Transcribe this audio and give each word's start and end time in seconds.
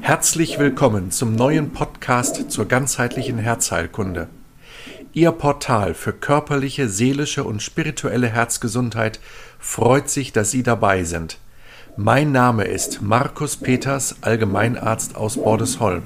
Herzlich 0.00 0.58
willkommen 0.58 1.10
zum 1.10 1.34
neuen 1.34 1.72
Podcast 1.72 2.50
zur 2.50 2.66
ganzheitlichen 2.66 3.38
Herzheilkunde. 3.38 4.28
Ihr 5.12 5.32
Portal 5.32 5.94
für 5.94 6.12
körperliche, 6.12 6.88
seelische 6.88 7.44
und 7.44 7.62
spirituelle 7.62 8.28
Herzgesundheit 8.28 9.20
freut 9.58 10.08
sich, 10.08 10.32
dass 10.32 10.50
Sie 10.50 10.62
dabei 10.62 11.04
sind. 11.04 11.38
Mein 11.96 12.32
Name 12.32 12.64
ist 12.64 13.02
Markus 13.02 13.56
Peters, 13.56 14.16
Allgemeinarzt 14.20 15.16
aus 15.16 15.36
Bordesholm. 15.36 16.02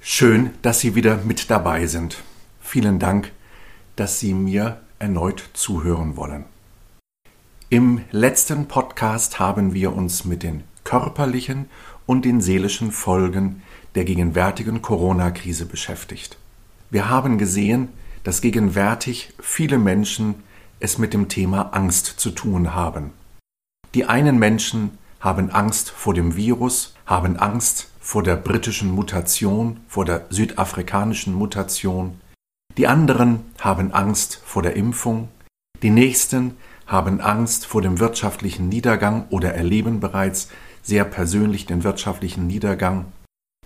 Schön, 0.00 0.50
dass 0.62 0.80
Sie 0.80 0.94
wieder 0.94 1.18
mit 1.24 1.50
dabei 1.50 1.86
sind. 1.86 2.22
Vielen 2.60 2.98
Dank, 2.98 3.32
dass 3.96 4.20
Sie 4.20 4.32
mir 4.32 4.80
erneut 4.98 5.42
zuhören 5.52 6.16
wollen. 6.16 6.44
Im 7.70 8.00
letzten 8.12 8.66
Podcast 8.66 9.38
haben 9.38 9.74
wir 9.74 9.94
uns 9.94 10.24
mit 10.24 10.42
den 10.42 10.64
körperlichen 10.84 11.68
und 12.06 12.24
den 12.24 12.40
seelischen 12.40 12.92
Folgen 12.92 13.62
der 13.94 14.06
gegenwärtigen 14.06 14.80
Corona-Krise 14.80 15.66
beschäftigt. 15.66 16.38
Wir 16.88 17.10
haben 17.10 17.36
gesehen, 17.36 17.90
dass 18.24 18.40
gegenwärtig 18.40 19.34
viele 19.38 19.76
Menschen 19.76 20.36
es 20.80 20.96
mit 20.96 21.12
dem 21.12 21.28
Thema 21.28 21.74
Angst 21.74 22.06
zu 22.06 22.30
tun 22.30 22.74
haben. 22.74 23.10
Die 23.92 24.06
einen 24.06 24.38
Menschen 24.38 24.96
haben 25.20 25.50
Angst 25.50 25.90
vor 25.90 26.14
dem 26.14 26.36
Virus, 26.36 26.94
haben 27.04 27.36
Angst 27.36 27.90
vor 28.00 28.22
der 28.22 28.36
britischen 28.36 28.90
Mutation, 28.90 29.80
vor 29.88 30.06
der 30.06 30.24
südafrikanischen 30.30 31.34
Mutation. 31.34 32.18
Die 32.78 32.86
anderen 32.86 33.40
haben 33.60 33.92
Angst 33.92 34.40
vor 34.42 34.62
der 34.62 34.74
Impfung. 34.74 35.28
Die 35.82 35.90
nächsten 35.90 36.56
haben 36.88 37.20
Angst 37.20 37.66
vor 37.66 37.82
dem 37.82 38.00
wirtschaftlichen 38.00 38.68
Niedergang 38.68 39.26
oder 39.28 39.54
erleben 39.54 40.00
bereits 40.00 40.48
sehr 40.82 41.04
persönlich 41.04 41.66
den 41.66 41.84
wirtschaftlichen 41.84 42.46
Niedergang. 42.46 43.04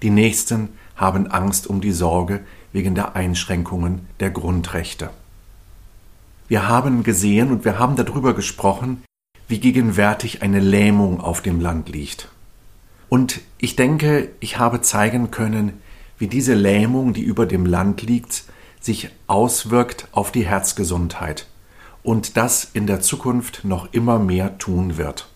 Die 0.02 0.10
nächsten 0.10 0.70
haben 0.96 1.28
Angst 1.28 1.68
um 1.68 1.80
die 1.80 1.92
Sorge 1.92 2.40
wegen 2.72 2.96
der 2.96 3.14
Einschränkungen 3.14 4.08
der 4.18 4.30
Grundrechte. 4.30 5.10
Wir 6.48 6.68
haben 6.68 7.04
gesehen 7.04 7.52
und 7.52 7.64
wir 7.64 7.78
haben 7.78 7.94
darüber 7.94 8.34
gesprochen, 8.34 9.04
wie 9.46 9.60
gegenwärtig 9.60 10.42
eine 10.42 10.60
Lähmung 10.60 11.20
auf 11.20 11.40
dem 11.40 11.60
Land 11.60 11.88
liegt. 11.88 12.28
Und 13.08 13.40
ich 13.58 13.76
denke, 13.76 14.30
ich 14.40 14.58
habe 14.58 14.80
zeigen 14.80 15.30
können, 15.30 15.74
wie 16.18 16.26
diese 16.26 16.54
Lähmung, 16.54 17.12
die 17.12 17.22
über 17.22 17.46
dem 17.46 17.66
Land 17.66 18.02
liegt, 18.02 18.44
sich 18.80 19.10
auswirkt 19.28 20.08
auf 20.10 20.32
die 20.32 20.44
Herzgesundheit 20.44 21.46
und 22.02 22.36
das 22.36 22.68
in 22.72 22.86
der 22.86 23.00
Zukunft 23.00 23.64
noch 23.64 23.92
immer 23.92 24.18
mehr 24.18 24.58
tun 24.58 24.96
wird. 24.96 25.28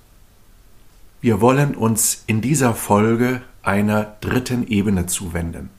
Wir 1.21 1.41
wollen 1.41 1.75
uns 1.75 2.25
in 2.27 2.41
dieser 2.41 2.75
Folge 2.75 3.43
einer 3.63 4.17
dritten 4.21 4.67
Ebene 4.67 5.07
zuwenden. 5.07 5.71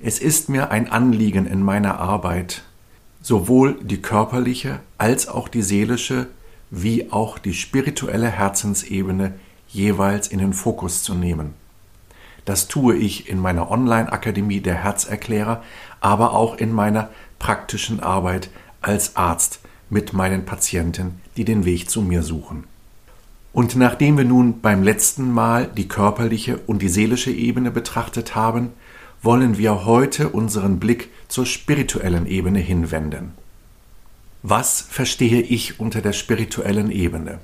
Es 0.00 0.18
ist 0.18 0.48
mir 0.48 0.70
ein 0.70 0.90
Anliegen 0.90 1.46
in 1.46 1.62
meiner 1.62 1.98
Arbeit, 1.98 2.62
sowohl 3.20 3.78
die 3.82 4.00
körperliche 4.00 4.80
als 4.96 5.28
auch 5.28 5.48
die 5.48 5.62
seelische 5.62 6.28
wie 6.70 7.10
auch 7.10 7.38
die 7.38 7.52
spirituelle 7.52 8.28
Herzensebene 8.28 9.34
jeweils 9.68 10.28
in 10.28 10.38
den 10.38 10.52
Fokus 10.52 11.02
zu 11.02 11.14
nehmen. 11.14 11.54
Das 12.44 12.68
tue 12.68 12.96
ich 12.96 13.28
in 13.28 13.38
meiner 13.38 13.70
Online-Akademie 13.70 14.60
der 14.60 14.76
Herzerklärer, 14.76 15.62
aber 16.00 16.32
auch 16.32 16.56
in 16.56 16.72
meiner 16.72 17.10
praktischen 17.38 18.00
Arbeit 18.00 18.50
als 18.80 19.16
Arzt 19.16 19.59
mit 19.90 20.12
meinen 20.12 20.46
Patienten, 20.46 21.20
die 21.36 21.44
den 21.44 21.64
Weg 21.64 21.90
zu 21.90 22.02
mir 22.02 22.22
suchen. 22.22 22.64
Und 23.52 23.76
nachdem 23.76 24.16
wir 24.16 24.24
nun 24.24 24.60
beim 24.60 24.82
letzten 24.82 25.32
Mal 25.32 25.66
die 25.66 25.88
körperliche 25.88 26.58
und 26.66 26.82
die 26.82 26.88
seelische 26.88 27.32
Ebene 27.32 27.70
betrachtet 27.70 28.34
haben, 28.36 28.70
wollen 29.22 29.58
wir 29.58 29.84
heute 29.84 30.30
unseren 30.30 30.78
Blick 30.78 31.10
zur 31.28 31.44
spirituellen 31.46 32.26
Ebene 32.26 32.60
hinwenden. 32.60 33.32
Was 34.42 34.80
verstehe 34.80 35.42
ich 35.42 35.80
unter 35.80 36.00
der 36.00 36.14
spirituellen 36.14 36.90
Ebene? 36.90 37.40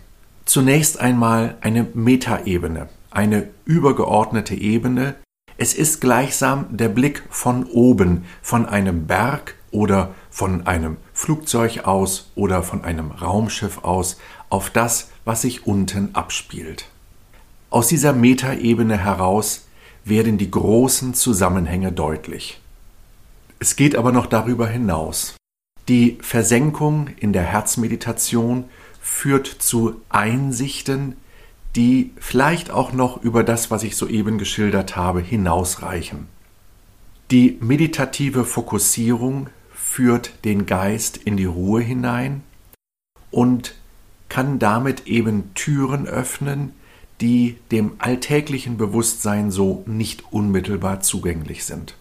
Zunächst 0.47 1.01
einmal 1.01 1.59
eine 1.61 1.87
Metaebene, 1.93 2.89
eine 3.11 3.49
übergeordnete 3.65 4.55
Ebene. 4.55 5.17
Es 5.59 5.75
ist 5.75 6.01
gleichsam 6.01 6.67
der 6.71 6.89
Blick 6.89 7.25
von 7.29 7.65
oben, 7.65 8.25
von 8.41 8.65
einem 8.65 9.07
Berg 9.07 9.57
oder 9.71 10.15
von 10.31 10.67
einem 10.67 10.97
Flugzeug 11.17 11.87
aus 11.87 12.31
oder 12.35 12.63
von 12.63 12.85
einem 12.85 13.11
Raumschiff 13.11 13.79
aus 13.79 14.19
auf 14.51 14.69
das, 14.69 15.09
was 15.25 15.41
sich 15.41 15.67
unten 15.67 16.15
abspielt. 16.15 16.91
Aus 17.71 17.89
dieser 17.89 18.13
Metaebene 18.13 18.99
heraus 18.99 19.67
werden 20.05 20.37
die 20.37 20.51
großen 20.51 21.15
Zusammenhänge 21.15 21.91
deutlich. 21.91 22.61
Es 23.59 23.77
geht 23.77 23.97
aber 23.97 24.13
noch 24.13 24.27
darüber 24.27 24.69
hinaus. 24.69 25.37
Die 25.89 26.19
Versenkung 26.21 27.09
in 27.19 27.33
der 27.33 27.45
Herzmeditation 27.45 28.65
führt 29.01 29.47
zu 29.47 30.03
Einsichten, 30.11 31.17
die 31.77 32.13
vielleicht 32.21 32.71
auch 32.71 32.93
noch 32.93 33.23
über 33.23 33.43
das, 33.43 33.71
was 33.71 33.85
ich 33.85 33.97
soeben 33.97 34.37
geschildert 34.37 34.97
habe, 34.97 35.23
hinausreichen. 35.23 36.29
Die 37.31 37.57
meditative 37.61 38.45
Fokussierung 38.45 39.49
führt 39.87 40.45
den 40.45 40.67
Geist 40.67 41.17
in 41.17 41.37
die 41.37 41.47
Ruhe 41.47 41.81
hinein 41.81 42.43
und 43.31 43.77
kann 44.29 44.59
damit 44.59 45.07
eben 45.07 45.55
Türen 45.55 46.07
öffnen, 46.07 46.75
die 47.21 47.57
dem 47.71 47.93
alltäglichen 47.99 48.77
Bewusstsein 48.77 49.51
so 49.51 49.85
nicht 49.87 50.33
unmittelbar 50.33 51.01
zugänglich 51.01 51.65
sind. 51.65 51.97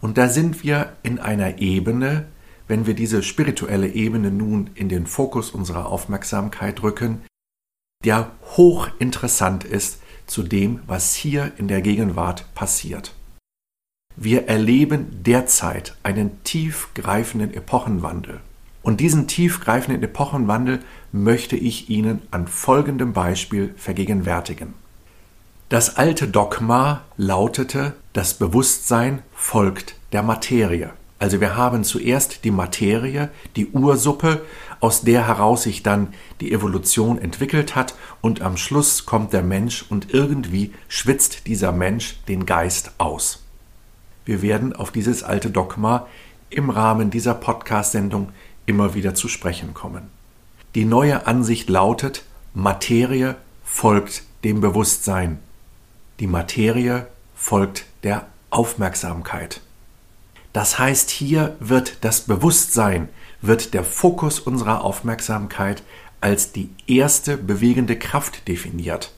Und 0.00 0.18
da 0.18 0.28
sind 0.28 0.64
wir 0.64 0.96
in 1.02 1.20
einer 1.20 1.58
Ebene, 1.58 2.26
wenn 2.66 2.86
wir 2.86 2.94
diese 2.94 3.22
spirituelle 3.22 3.88
Ebene 3.88 4.32
nun 4.32 4.70
in 4.74 4.88
den 4.88 5.06
Fokus 5.06 5.50
unserer 5.50 5.86
Aufmerksamkeit 5.86 6.82
rücken, 6.82 7.22
der 8.04 8.32
hochinteressant 8.56 9.64
ist 9.64 10.00
zu 10.26 10.42
dem, 10.42 10.80
was 10.86 11.14
hier 11.14 11.52
in 11.58 11.68
der 11.68 11.82
Gegenwart 11.82 12.52
passiert. 12.54 13.14
Wir 14.16 14.48
erleben 14.48 15.22
derzeit 15.22 15.96
einen 16.02 16.42
tiefgreifenden 16.44 17.54
Epochenwandel. 17.54 18.40
Und 18.82 19.00
diesen 19.00 19.26
tiefgreifenden 19.28 20.02
Epochenwandel 20.02 20.80
möchte 21.12 21.56
ich 21.56 21.90
Ihnen 21.90 22.22
an 22.30 22.46
folgendem 22.46 23.12
Beispiel 23.12 23.74
vergegenwärtigen. 23.76 24.74
Das 25.68 25.96
alte 25.96 26.26
Dogma 26.26 27.02
lautete, 27.16 27.94
das 28.12 28.34
Bewusstsein 28.34 29.22
folgt 29.32 29.94
der 30.12 30.22
Materie. 30.22 30.90
Also 31.20 31.40
wir 31.40 31.54
haben 31.54 31.84
zuerst 31.84 32.44
die 32.44 32.50
Materie, 32.50 33.28
die 33.54 33.68
Ursuppe, 33.68 34.40
aus 34.80 35.02
der 35.02 35.28
heraus 35.28 35.64
sich 35.64 35.82
dann 35.82 36.14
die 36.40 36.50
Evolution 36.50 37.18
entwickelt 37.18 37.76
hat 37.76 37.94
und 38.22 38.40
am 38.40 38.56
Schluss 38.56 39.04
kommt 39.04 39.34
der 39.34 39.42
Mensch 39.42 39.84
und 39.88 40.14
irgendwie 40.14 40.72
schwitzt 40.88 41.46
dieser 41.46 41.72
Mensch 41.72 42.16
den 42.26 42.46
Geist 42.46 42.92
aus. 42.96 43.39
Wir 44.24 44.42
werden 44.42 44.74
auf 44.74 44.90
dieses 44.90 45.22
alte 45.22 45.50
Dogma 45.50 46.06
im 46.50 46.70
Rahmen 46.70 47.10
dieser 47.10 47.34
Podcast-Sendung 47.34 48.30
immer 48.66 48.94
wieder 48.94 49.14
zu 49.14 49.28
sprechen 49.28 49.74
kommen. 49.74 50.02
Die 50.74 50.84
neue 50.84 51.26
Ansicht 51.26 51.68
lautet, 51.68 52.24
Materie 52.54 53.36
folgt 53.64 54.22
dem 54.44 54.60
Bewusstsein. 54.60 55.38
Die 56.20 56.26
Materie 56.26 57.06
folgt 57.34 57.86
der 58.02 58.26
Aufmerksamkeit. 58.50 59.60
Das 60.52 60.78
heißt, 60.78 61.10
hier 61.10 61.56
wird 61.60 62.04
das 62.04 62.22
Bewusstsein, 62.22 63.08
wird 63.40 63.72
der 63.72 63.84
Fokus 63.84 64.40
unserer 64.40 64.84
Aufmerksamkeit 64.84 65.82
als 66.20 66.52
die 66.52 66.70
erste 66.86 67.36
bewegende 67.36 67.96
Kraft 67.96 68.46
definiert 68.48 69.12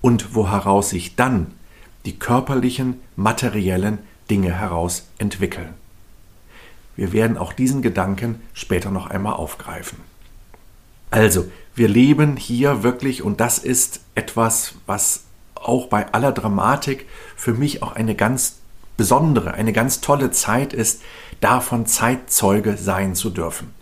und 0.00 0.34
wo 0.34 0.50
heraus 0.50 0.90
sich 0.90 1.16
dann 1.16 1.52
die 2.04 2.18
körperlichen, 2.18 3.00
materiellen 3.16 4.00
Dinge 4.30 4.52
heraus 4.52 5.08
entwickeln. 5.18 5.74
Wir 6.96 7.12
werden 7.12 7.36
auch 7.36 7.52
diesen 7.52 7.82
Gedanken 7.82 8.40
später 8.52 8.90
noch 8.90 9.08
einmal 9.08 9.34
aufgreifen. 9.34 9.98
Also, 11.10 11.46
wir 11.74 11.88
leben 11.88 12.36
hier 12.36 12.82
wirklich, 12.82 13.22
und 13.22 13.40
das 13.40 13.58
ist 13.58 14.00
etwas, 14.14 14.74
was 14.86 15.24
auch 15.54 15.86
bei 15.88 16.12
aller 16.12 16.32
Dramatik 16.32 17.06
für 17.36 17.52
mich 17.52 17.82
auch 17.82 17.92
eine 17.92 18.14
ganz 18.14 18.58
besondere, 18.96 19.54
eine 19.54 19.72
ganz 19.72 20.00
tolle 20.00 20.30
Zeit 20.30 20.72
ist, 20.72 21.02
davon 21.40 21.86
Zeitzeuge 21.86 22.76
sein 22.76 23.14
zu 23.14 23.30
dürfen. 23.30 23.74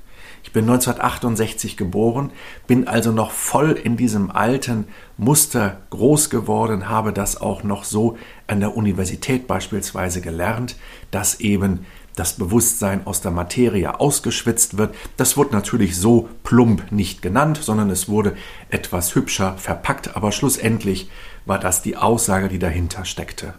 Ich 0.43 0.53
bin 0.53 0.65
1968 0.65 1.77
geboren, 1.77 2.31
bin 2.67 2.89
also 2.89 3.13
noch 3.13 3.31
voll 3.31 3.73
in 3.73 3.97
diesem 3.97 4.31
alten 4.31 4.87
Muster 5.17 5.79
groß 5.91 6.31
geworden, 6.31 6.89
habe 6.89 7.13
das 7.13 7.41
auch 7.41 7.63
noch 7.63 7.85
so 7.85 8.19
an 8.49 8.61
der 8.61 8.77
Universität 8.77 9.47
beispielsweise 9.47 10.21
gelernt, 10.21 10.77
dass 11.11 11.41
eben 11.41 11.87
das 12.17 12.35
Bewusstsein 12.35 13.07
aus 13.07 13.23
der 13.23 13.31
Materie 13.31 13.99
ausgeschwitzt 13.99 14.77
wird. 14.77 14.95
Das 15.17 15.37
wird 15.37 15.53
natürlich 15.53 15.97
so 15.97 16.29
plump 16.45 16.93
nicht 16.93 17.23
genannt, 17.23 17.59
sondern 17.63 17.89
es 17.91 18.09
wurde 18.09 18.37
etwas 18.69 19.15
hübscher 19.15 19.57
verpackt, 19.57 20.17
aber 20.17 20.33
schlussendlich 20.33 21.09
war 21.47 21.59
das 21.59 21.83
die 21.83 21.97
Aussage, 21.97 22.49
die 22.49 22.59
dahinter 22.59 23.05
steckte. 23.05 23.55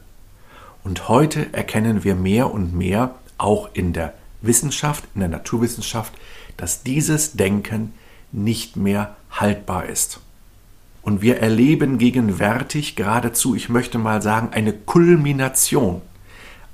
Und 0.83 1.07
heute 1.07 1.53
erkennen 1.53 2.03
wir 2.03 2.15
mehr 2.15 2.51
und 2.53 2.75
mehr, 2.75 3.15
auch 3.37 3.69
in 3.73 3.93
der 3.93 4.13
Wissenschaft, 4.41 5.05
in 5.15 5.21
der 5.21 5.29
Naturwissenschaft, 5.29 6.13
dass 6.57 6.83
dieses 6.83 7.33
Denken 7.33 7.93
nicht 8.31 8.75
mehr 8.75 9.15
haltbar 9.31 9.85
ist. 9.85 10.19
Und 11.01 11.21
wir 11.21 11.37
erleben 11.39 11.97
gegenwärtig 11.97 12.95
geradezu, 12.95 13.55
ich 13.55 13.69
möchte 13.69 13.97
mal 13.97 14.21
sagen, 14.21 14.49
eine 14.51 14.73
Kulmination, 14.73 16.01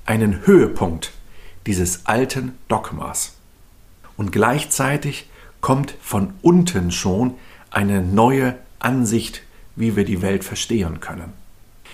einen 0.05 0.45
Höhepunkt 0.45 1.11
dieses 1.65 2.05
alten 2.05 2.53
Dogmas. 2.67 3.33
Und 4.17 4.31
gleichzeitig 4.31 5.29
kommt 5.61 5.95
von 6.01 6.33
unten 6.41 6.91
schon 6.91 7.35
eine 7.71 8.01
neue 8.01 8.55
Ansicht, 8.79 9.43
wie 9.75 9.95
wir 9.95 10.05
die 10.05 10.21
Welt 10.21 10.43
verstehen 10.43 10.99
können. 10.99 11.33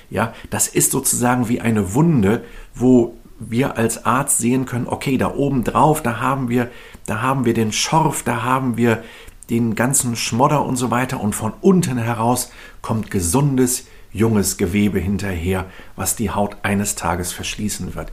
Ja, 0.09 0.33
das 0.49 0.67
ist 0.67 0.91
sozusagen 0.91 1.49
wie 1.49 1.61
eine 1.61 1.93
Wunde, 1.93 2.43
wo 2.73 3.14
wir 3.39 3.77
als 3.77 4.05
Arzt 4.05 4.37
sehen 4.37 4.65
können, 4.65 4.87
okay, 4.87 5.17
da 5.17 5.33
oben 5.33 5.63
drauf, 5.63 6.01
da 6.01 6.19
haben 6.19 6.49
wir, 6.49 6.69
da 7.05 7.21
haben 7.21 7.45
wir 7.45 7.53
den 7.53 7.71
Schorf, 7.71 8.23
da 8.23 8.43
haben 8.43 8.77
wir 8.77 9.03
den 9.49 9.75
ganzen 9.75 10.15
Schmodder 10.15 10.65
und 10.65 10.75
so 10.75 10.89
weiter 10.91 11.19
und 11.19 11.35
von 11.35 11.53
unten 11.61 11.97
heraus 11.97 12.51
kommt 12.81 13.11
gesundes, 13.11 13.87
junges 14.11 14.57
Gewebe 14.57 14.99
hinterher, 14.99 15.65
was 15.95 16.15
die 16.15 16.31
Haut 16.31 16.57
eines 16.63 16.95
Tages 16.95 17.31
verschließen 17.31 17.95
wird. 17.95 18.11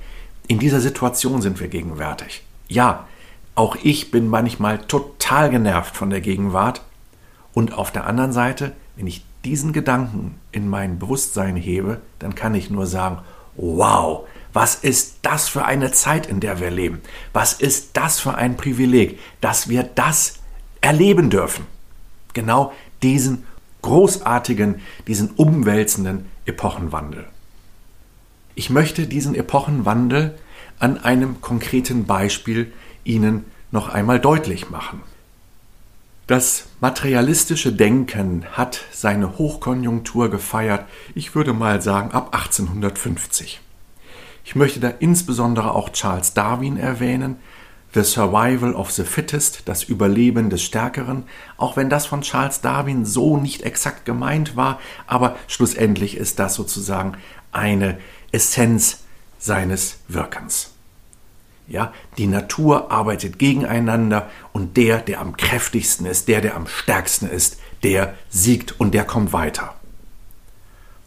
In 0.49 0.59
dieser 0.59 0.81
Situation 0.81 1.41
sind 1.41 1.61
wir 1.61 1.69
gegenwärtig. 1.69 2.43
Ja, 2.69 3.07
auch 3.55 3.77
ich 3.83 4.11
bin 4.11 4.29
manchmal 4.29 4.79
total 4.79 5.51
genervt 5.51 5.97
von 5.97 6.11
der 6.11 6.21
Gegenwart 6.21 6.83
und 7.53 7.75
auf 7.75 7.91
der 7.93 8.07
anderen 8.07 8.33
Seite, 8.33 8.73
wenn 8.97 9.07
ich 9.07 9.25
diesen 9.45 9.73
Gedanken 9.73 10.37
in 10.53 10.69
mein 10.69 10.99
Bewusstsein 10.99 11.57
hebe, 11.57 12.01
dann 12.19 12.35
kann 12.35 12.55
ich 12.55 12.71
nur 12.71 12.87
sagen, 12.87 13.19
wow, 13.57 14.27
was 14.53 14.77
ist 14.77 15.19
das 15.23 15.49
für 15.49 15.65
eine 15.65 15.93
Zeit, 15.93 16.27
in 16.27 16.41
der 16.41 16.61
wir 16.61 16.71
leben? 16.71 17.01
Was 17.33 17.55
ist 17.55 17.97
das 17.97 18.21
für 18.21 18.35
ein 18.35 18.57
Privileg, 18.57 19.19
dass 19.41 19.69
wir 19.69 19.83
das 19.83 20.41
erleben 20.81 21.31
dürfen? 21.31 21.67
Genau 22.35 22.73
diesen 23.03 23.47
großartigen, 23.81 24.81
diesen 25.07 25.31
umwälzenden 25.31 26.27
Epochenwandel. 26.45 27.27
Ich 28.55 28.71
möchte 28.71 29.07
diesen 29.07 29.35
Epochenwandel 29.35 30.39
an 30.79 30.99
einem 30.99 31.41
konkreten 31.41 32.05
Beispiel 32.05 32.73
Ihnen 33.05 33.45
noch 33.71 33.89
einmal 33.89 34.21
deutlich 34.21 34.71
machen. 34.71 35.01
Das 36.29 36.67
materialistische 36.81 37.73
Denken 37.73 38.45
hat 38.53 38.85
seine 38.93 39.39
Hochkonjunktur 39.39 40.31
gefeiert, 40.31 40.87
ich 41.17 41.35
würde 41.35 41.53
mal 41.53 41.83
sagen 41.83 42.13
ab 42.13 42.29
1850. 42.33 43.61
Ich 44.45 44.55
möchte 44.55 44.79
da 44.79 44.89
insbesondere 44.89 45.75
auch 45.75 45.91
Charles 45.91 46.33
Darwin 46.33 46.77
erwähnen, 46.77 47.37
The 47.95 48.05
Survival 48.05 48.75
of 48.75 48.93
the 48.93 49.03
Fittest, 49.03 49.63
das 49.69 49.83
Überleben 49.83 50.49
des 50.49 50.63
Stärkeren, 50.63 51.25
auch 51.57 51.77
wenn 51.77 51.91
das 51.91 52.07
von 52.07 52.23
Charles 52.23 52.61
Darwin 52.61 53.05
so 53.05 53.37
nicht 53.37 53.63
exakt 53.63 54.05
gemeint 54.05 54.57
war, 54.57 54.81
aber 55.09 55.37
schlussendlich 55.49 56.17
ist 56.17 56.39
das 56.39 56.55
sozusagen 56.55 57.15
eine 57.51 57.99
Essenz 58.31 59.01
seines 59.39 59.99
Wirkens. 60.07 60.72
Ja, 61.73 61.95
die 62.19 62.27
Natur 62.27 62.91
arbeitet 62.91 63.39
gegeneinander 63.39 64.31
und 64.53 64.77
der, 64.77 64.99
der 64.99 65.21
am 65.21 65.39
kräftigsten 65.39 66.05
ist, 66.05 66.29
der, 66.29 66.43
der 66.43 66.55
am 66.55 66.67
stärksten 66.67 67.27
ist, 67.27 67.59
der 67.83 68.13
siegt 68.29 68.79
und 68.79 68.93
der 68.93 69.05
kommt 69.05 69.33
weiter. 69.33 69.75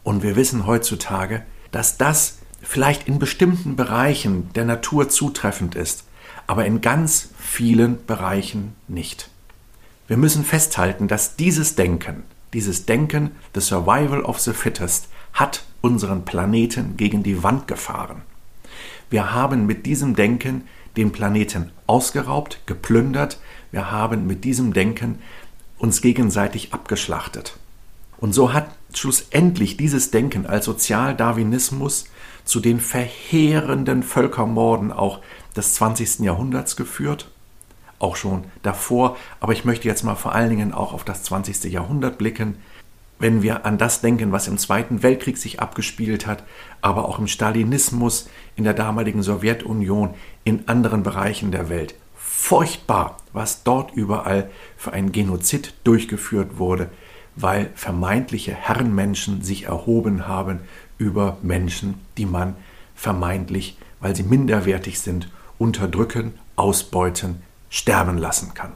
Und 0.02 0.24
wir 0.24 0.34
wissen 0.34 0.66
heutzutage, 0.66 1.42
dass 1.70 1.98
das 1.98 2.38
vielleicht 2.60 3.06
in 3.06 3.20
bestimmten 3.20 3.76
Bereichen 3.76 4.52
der 4.54 4.64
Natur 4.64 5.08
zutreffend 5.08 5.76
ist, 5.76 6.02
aber 6.48 6.66
in 6.66 6.80
ganz 6.80 7.28
vielen 7.38 8.04
Bereichen 8.04 8.74
nicht. 8.88 9.30
Wir 10.08 10.16
müssen 10.16 10.44
festhalten, 10.44 11.06
dass 11.06 11.36
dieses 11.36 11.76
Denken, 11.76 12.24
dieses 12.52 12.86
Denken, 12.86 13.36
the 13.54 13.60
survival 13.60 14.22
of 14.22 14.40
the 14.40 14.52
fittest, 14.52 15.06
hat 15.32 15.62
unseren 15.80 16.24
Planeten 16.24 16.96
gegen 16.96 17.22
die 17.22 17.44
Wand 17.44 17.68
gefahren. 17.68 18.22
Wir 19.10 19.32
haben 19.32 19.66
mit 19.66 19.86
diesem 19.86 20.16
Denken 20.16 20.64
den 20.96 21.12
Planeten 21.12 21.70
ausgeraubt, 21.86 22.60
geplündert, 22.66 23.38
wir 23.70 23.90
haben 23.90 24.26
mit 24.26 24.44
diesem 24.44 24.72
Denken 24.72 25.18
uns 25.78 26.00
gegenseitig 26.00 26.72
abgeschlachtet. 26.72 27.58
Und 28.18 28.32
so 28.32 28.52
hat 28.52 28.70
schlussendlich 28.94 29.76
dieses 29.76 30.10
Denken 30.10 30.46
als 30.46 30.64
Sozialdarwinismus 30.64 32.06
zu 32.44 32.60
den 32.60 32.80
verheerenden 32.80 34.02
Völkermorden 34.02 34.92
auch 34.92 35.20
des 35.54 35.74
20. 35.74 36.20
Jahrhunderts 36.20 36.76
geführt, 36.76 37.30
auch 37.98 38.16
schon 38.16 38.44
davor, 38.62 39.16
aber 39.40 39.52
ich 39.52 39.64
möchte 39.64 39.88
jetzt 39.88 40.02
mal 40.02 40.14
vor 40.14 40.34
allen 40.34 40.50
Dingen 40.50 40.72
auch 40.72 40.92
auf 40.92 41.04
das 41.04 41.22
20. 41.24 41.64
Jahrhundert 41.64 42.18
blicken, 42.18 42.56
wenn 43.18 43.42
wir 43.42 43.64
an 43.64 43.78
das 43.78 44.00
denken, 44.00 44.32
was 44.32 44.48
im 44.48 44.58
Zweiten 44.58 45.02
Weltkrieg 45.02 45.38
sich 45.38 45.60
abgespielt 45.60 46.26
hat, 46.26 46.42
aber 46.82 47.06
auch 47.06 47.18
im 47.18 47.28
Stalinismus, 47.28 48.28
in 48.56 48.64
der 48.64 48.74
damaligen 48.74 49.22
Sowjetunion, 49.22 50.14
in 50.44 50.68
anderen 50.68 51.02
Bereichen 51.02 51.50
der 51.50 51.68
Welt. 51.68 51.94
Furchtbar, 52.14 53.16
was 53.32 53.62
dort 53.62 53.92
überall 53.94 54.50
für 54.76 54.92
ein 54.92 55.12
Genozid 55.12 55.74
durchgeführt 55.84 56.58
wurde, 56.58 56.90
weil 57.34 57.70
vermeintliche 57.74 58.54
Herrenmenschen 58.54 59.42
sich 59.42 59.64
erhoben 59.64 60.26
haben 60.26 60.60
über 60.98 61.38
Menschen, 61.42 61.94
die 62.16 62.26
man 62.26 62.54
vermeintlich, 62.94 63.78
weil 64.00 64.14
sie 64.14 64.22
minderwertig 64.22 65.00
sind, 65.00 65.30
unterdrücken, 65.58 66.34
ausbeuten, 66.56 67.42
sterben 67.68 68.18
lassen 68.18 68.54
kann. 68.54 68.72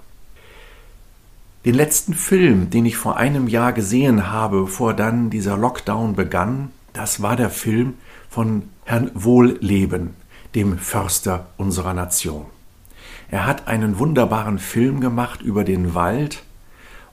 Den 1.67 1.75
letzten 1.75 2.15
Film, 2.15 2.71
den 2.71 2.87
ich 2.87 2.97
vor 2.97 3.19
einem 3.19 3.47
Jahr 3.47 3.75
gesehen 3.75 4.33
habe, 4.33 4.63
bevor 4.63 4.95
dann 4.95 5.29
dieser 5.29 5.59
Lockdown 5.59 6.15
begann, 6.15 6.71
das 6.95 7.21
war 7.21 7.37
der 7.37 7.51
Film 7.51 7.95
von 8.31 8.63
Herrn 8.85 9.11
Wohlleben, 9.13 10.15
dem 10.55 10.79
Förster 10.79 11.49
unserer 11.59 11.93
Nation. 11.93 12.47
Er 13.31 13.47
hat 13.47 13.69
einen 13.69 13.99
wunderbaren 13.99 14.59
Film 14.59 15.01
gemacht 15.01 15.43
über 15.43 15.63
den 15.63 15.95
Wald 15.95 16.45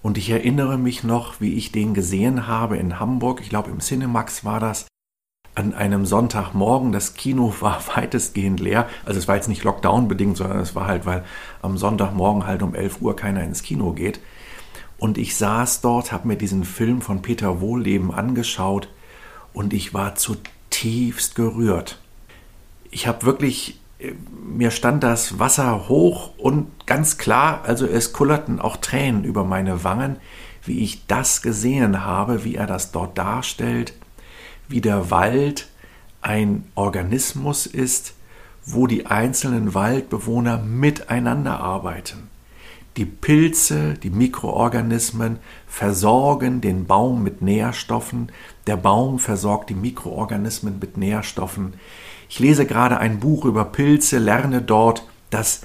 und 0.01 0.17
ich 0.17 0.29
erinnere 0.29 0.77
mich 0.77 1.03
noch, 1.03 1.41
wie 1.41 1.55
ich 1.55 1.73
den 1.73 1.93
gesehen 1.93 2.47
habe 2.47 2.77
in 2.77 3.01
Hamburg, 3.01 3.41
ich 3.41 3.49
glaube 3.49 3.69
im 3.69 3.79
Cinemax 3.79 4.45
war 4.45 4.61
das, 4.61 4.87
an 5.55 5.73
einem 5.73 6.05
Sonntagmorgen. 6.05 6.91
Das 6.91 7.15
Kino 7.15 7.53
war 7.59 7.81
weitestgehend 7.95 8.61
leer. 8.61 8.87
Also 9.05 9.19
es 9.19 9.27
war 9.27 9.35
jetzt 9.35 9.49
nicht 9.49 9.63
Lockdown 9.63 10.07
bedingt, 10.07 10.37
sondern 10.37 10.59
es 10.59 10.73
war 10.73 10.87
halt, 10.87 11.05
weil 11.05 11.25
am 11.61 11.77
Sonntagmorgen 11.77 12.47
halt 12.47 12.61
um 12.61 12.75
11 12.75 13.01
Uhr 13.01 13.15
keiner 13.15 13.43
ins 13.43 13.63
Kino 13.63 13.91
geht. 13.91 14.21
Und 14.97 15.17
ich 15.17 15.35
saß 15.35 15.81
dort, 15.81 16.11
habe 16.11 16.27
mir 16.27 16.37
diesen 16.37 16.63
Film 16.63 17.01
von 17.01 17.21
Peter 17.21 17.61
Wohlleben 17.61 18.11
angeschaut 18.11 18.89
und 19.53 19.73
ich 19.73 19.93
war 19.93 20.15
zutiefst 20.15 21.35
gerührt. 21.35 21.99
Ich 22.89 23.07
habe 23.07 23.25
wirklich, 23.25 23.79
äh, 23.99 24.13
mir 24.45 24.71
stand 24.71 25.03
das 25.03 25.39
Wasser 25.39 25.87
hoch 25.87 26.31
und 26.37 26.67
ganz 26.85 27.17
klar, 27.17 27.61
also 27.63 27.85
es 27.85 28.13
kullerten 28.13 28.59
auch 28.59 28.77
Tränen 28.77 29.23
über 29.23 29.43
meine 29.43 29.83
Wangen, 29.83 30.17
wie 30.63 30.79
ich 30.79 31.05
das 31.07 31.41
gesehen 31.41 32.03
habe, 32.03 32.43
wie 32.43 32.55
er 32.55 32.67
das 32.67 32.91
dort 32.91 33.17
darstellt, 33.17 33.93
wie 34.67 34.81
der 34.81 35.11
Wald 35.11 35.67
ein 36.21 36.65
Organismus 36.75 37.65
ist, 37.67 38.13
wo 38.65 38.85
die 38.85 39.05
einzelnen 39.05 39.73
Waldbewohner 39.73 40.57
miteinander 40.57 41.59
arbeiten. 41.59 42.26
Die 42.97 43.05
Pilze, 43.05 43.93
die 43.93 44.09
Mikroorganismen 44.09 45.37
versorgen 45.67 46.61
den 46.61 46.87
Baum 46.87 47.23
mit 47.23 47.43
Nährstoffen, 47.43 48.31
der 48.65 48.75
Baum 48.75 49.19
versorgt 49.19 49.69
die 49.69 49.75
Mikroorganismen 49.75 50.79
mit 50.79 50.97
Nährstoffen. 50.97 51.73
Ich 52.27 52.39
lese 52.39 52.65
gerade 52.65 52.97
ein 52.97 53.19
Buch 53.19 53.45
über 53.45 53.65
Pilze, 53.65 54.17
lerne 54.17 54.63
dort, 54.63 55.07
dass 55.29 55.61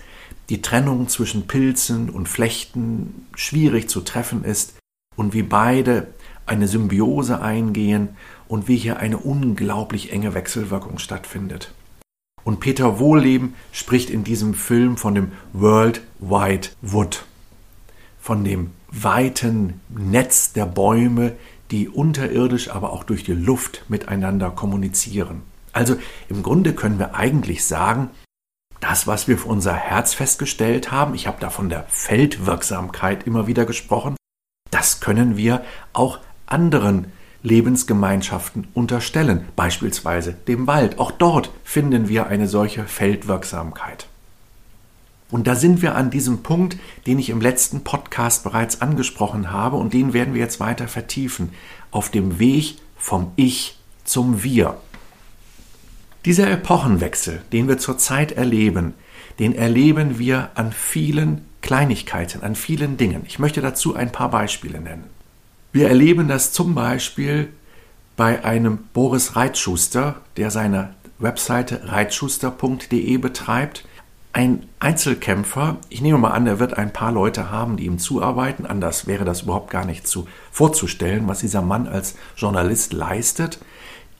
die 0.51 0.61
Trennung 0.61 1.09
zwischen 1.09 1.47
Pilzen 1.47 2.11
und 2.11 2.29
Flechten 2.29 3.27
schwierig 3.35 3.89
zu 3.89 4.03
treffen 4.03 4.45
ist 4.45 4.75
und 5.17 5.33
wie 5.33 5.43
beide 5.43 6.09
eine 6.45 6.69
Symbiose 6.69 7.41
eingehen 7.41 8.11
und 8.47 8.69
wie 8.69 8.77
hier 8.77 8.99
eine 8.99 9.17
unglaublich 9.17 10.12
enge 10.12 10.35
Wechselwirkung 10.35 10.99
stattfindet. 10.99 11.73
Und 12.45 12.61
Peter 12.61 12.99
Wohlleben 12.99 13.55
spricht 13.71 14.11
in 14.11 14.25
diesem 14.25 14.55
Film 14.55 14.97
von 14.97 15.15
dem 15.15 15.33
World 15.53 16.03
Wide 16.19 16.69
Wood, 16.81 17.25
von 18.21 18.45
dem 18.45 18.71
weiten 18.91 19.81
Netz 19.89 20.53
der 20.53 20.67
Bäume, 20.67 21.33
die 21.71 21.89
unterirdisch, 21.89 22.71
aber 22.71 22.93
auch 22.93 23.05
durch 23.05 23.25
die 23.25 23.33
Luft 23.33 23.85
miteinander 23.89 24.51
kommunizieren. 24.51 25.43
Also 25.73 25.97
im 26.29 26.43
Grunde 26.43 26.75
können 26.75 26.99
wir 26.99 27.15
eigentlich 27.15 27.65
sagen, 27.65 28.11
das, 28.81 29.07
was 29.07 29.29
wir 29.29 29.39
für 29.39 29.49
unser 29.49 29.73
Herz 29.73 30.13
festgestellt 30.13 30.91
haben, 30.91 31.15
ich 31.15 31.27
habe 31.27 31.41
da 31.41 31.51
von 31.51 31.69
der 31.69 31.85
Feldwirksamkeit 31.89 33.27
immer 33.27 33.47
wieder 33.47 33.65
gesprochen, 33.65 34.17
das 34.71 35.01
können 35.01 35.37
wir 35.37 35.65
auch 35.93 36.19
anderen 36.47 37.13
Lebensgemeinschaften 37.43 38.69
unterstellen, 38.75 39.47
beispielsweise 39.57 40.33
dem 40.33 40.67
Wald. 40.67 40.99
Auch 40.99 41.11
dort 41.11 41.51
finden 41.65 42.09
wir 42.09 42.27
eine 42.27 42.49
solche 42.49 42.85
Feldwirksamkeit. 42.85 44.07
Und 45.31 45.47
da 45.47 45.55
sind 45.55 45.81
wir 45.81 45.97
an 45.97 46.11
diesem 46.11 46.43
Punkt, 46.43 46.77
den 47.07 47.19
ich 47.19 47.31
im 47.31 47.41
letzten 47.41 47.85
Podcast 47.85 48.45
bereits 48.45 48.83
angesprochen 48.83 49.51
habe 49.51 49.77
und 49.77 49.95
den 49.95 50.13
werden 50.13 50.35
wir 50.35 50.43
jetzt 50.43 50.61
weiter 50.61 50.89
vertiefen, 50.89 51.53
auf 51.91 52.11
dem 52.11 52.39
Weg 52.39 52.77
vom 52.99 53.33
Ich 53.37 53.79
zum 54.05 54.43
Wir. 54.43 54.77
Dieser 56.27 56.51
Epochenwechsel, 56.51 57.43
den 57.51 57.67
wir 57.67 57.79
zurzeit 57.79 58.33
erleben, 58.33 58.95
den 59.39 59.55
erleben 59.55 60.19
wir 60.19 60.51
an 60.55 60.71
vielen 60.71 61.47
Kleinigkeiten, 61.63 62.43
an 62.43 62.55
vielen 62.55 62.97
Dingen. 62.97 63.23
Ich 63.27 63.39
möchte 63.39 63.63
dazu 63.63 63.95
ein 63.97 64.13
paar 64.13 64.31
Beispiele 64.31 64.81
nennen. 64.81 65.05
Wir 65.73 65.88
erleben 65.88 66.29
das 66.29 66.52
zum 66.52 66.75
Beispiel 66.75 67.49
bei 68.14 68.45
einem 68.45 68.76
Boris 68.93 69.37
Reitschuster, 69.37 70.17
der 70.37 70.50
seine 70.50 70.93
Webseite 71.19 71.88
reitschuster.de 71.91 73.17
betreibt. 73.17 73.87
Ein 74.35 74.67
Einzelkämpfer, 74.81 75.79
ich 75.88 76.02
nehme 76.02 76.19
mal 76.19 76.33
an, 76.33 76.47
er 76.47 76.59
wird 76.59 76.76
ein 76.76 76.93
paar 76.93 77.11
Leute 77.11 77.50
haben, 77.50 77.79
die 77.79 77.87
ihm 77.87 77.99
zuarbeiten, 77.99 78.67
anders 78.67 79.07
wäre 79.07 79.25
das 79.25 79.43
überhaupt 79.43 79.71
gar 79.71 79.87
nicht 79.87 80.07
zu, 80.07 80.29
vorzustellen, 80.50 81.26
was 81.26 81.41
dieser 81.41 81.62
Mann 81.62 81.87
als 81.87 82.17
Journalist 82.37 82.93
leistet, 82.93 83.59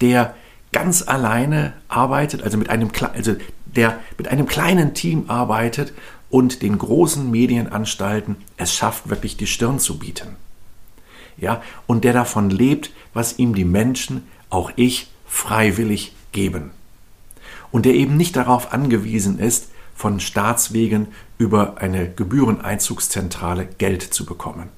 der 0.01 0.35
ganz 0.73 1.07
alleine 1.07 1.75
arbeitet, 1.89 2.43
also 2.43 2.57
mit 2.57 2.71
einem, 2.71 2.91
also 3.15 3.37
der 3.67 4.01
mit 4.17 4.29
einem 4.29 4.47
kleinen 4.47 4.95
Team 4.95 5.25
arbeitet 5.29 5.93
und 6.31 6.63
den 6.63 6.79
großen 6.79 7.31
Medienanstalten 7.31 8.37
es 8.57 8.75
schafft, 8.75 9.11
wirklich 9.11 9.37
die 9.37 9.47
Stirn 9.47 9.79
zu 9.79 9.99
bieten 9.99 10.37
ja, 11.43 11.61
und 11.87 12.05
der 12.05 12.13
davon 12.15 12.49
lebt, 12.49 12.93
was 13.13 13.39
ihm 13.39 13.55
die 13.55 13.65
Menschen, 13.65 14.23
auch 14.49 14.71
ich, 14.77 15.11
freiwillig 15.27 16.15
geben. 16.31 16.71
Und 17.71 17.85
der 17.85 17.95
eben 17.95 18.17
nicht 18.17 18.37
darauf 18.37 18.73
angewiesen 18.73 19.39
ist, 19.39 19.69
von 19.95 20.21
Staatswegen 20.21 21.09
über 21.39 21.79
eine 21.79 22.11
Gebühreneinzugszentrale 22.11 23.67
Geld 23.67 24.03
zu 24.03 24.25
bekommen. 24.25 24.69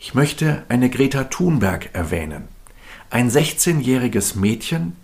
Ich 0.00 0.14
möchte 0.14 0.64
eine 0.68 0.90
Greta 0.90 1.24
Thunberg 1.24 1.90
erwähnen. 1.92 2.44
Ein 3.10 3.30
16-jähriges 3.30 4.38
Mädchen 4.38 4.96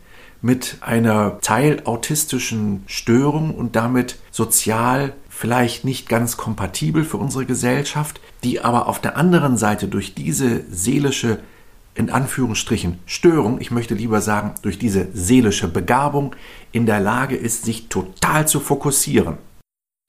mit 0.43 0.79
einer 0.83 1.41
teilautistischen 1.41 2.85
Störung 2.87 3.55
und 3.55 3.77
damit 3.77 4.19
sozial 4.31 5.15
vielleicht 5.35 5.85
nicht 5.85 6.09
ganz 6.09 6.37
kompatibel 6.37 7.05
für 7.05 7.17
unsere 7.17 7.45
Gesellschaft, 7.45 8.21
die 8.45 8.61
aber 8.61 8.87
auf 8.87 9.01
der 9.01 9.17
anderen 9.17 9.57
Seite 9.57 9.89
durch 9.89 10.15
diese 10.15 10.63
seelische, 10.71 11.41
in 11.97 12.09
Anführungsstrichen, 12.09 13.01
Störung, 13.05 13.61
ich 13.61 13.73
möchte 13.73 13.95
lieber 13.95 14.21
sagen, 14.21 14.55
durch 14.63 14.79
diese 14.79 15.09
seelische 15.13 15.67
Begabung 15.67 16.37
in 16.71 16.87
der 16.87 17.01
Lage 17.01 17.35
ist, 17.35 17.65
sich 17.65 17.89
total 17.89 18.47
zu 18.47 18.61
fokussieren. 18.61 19.39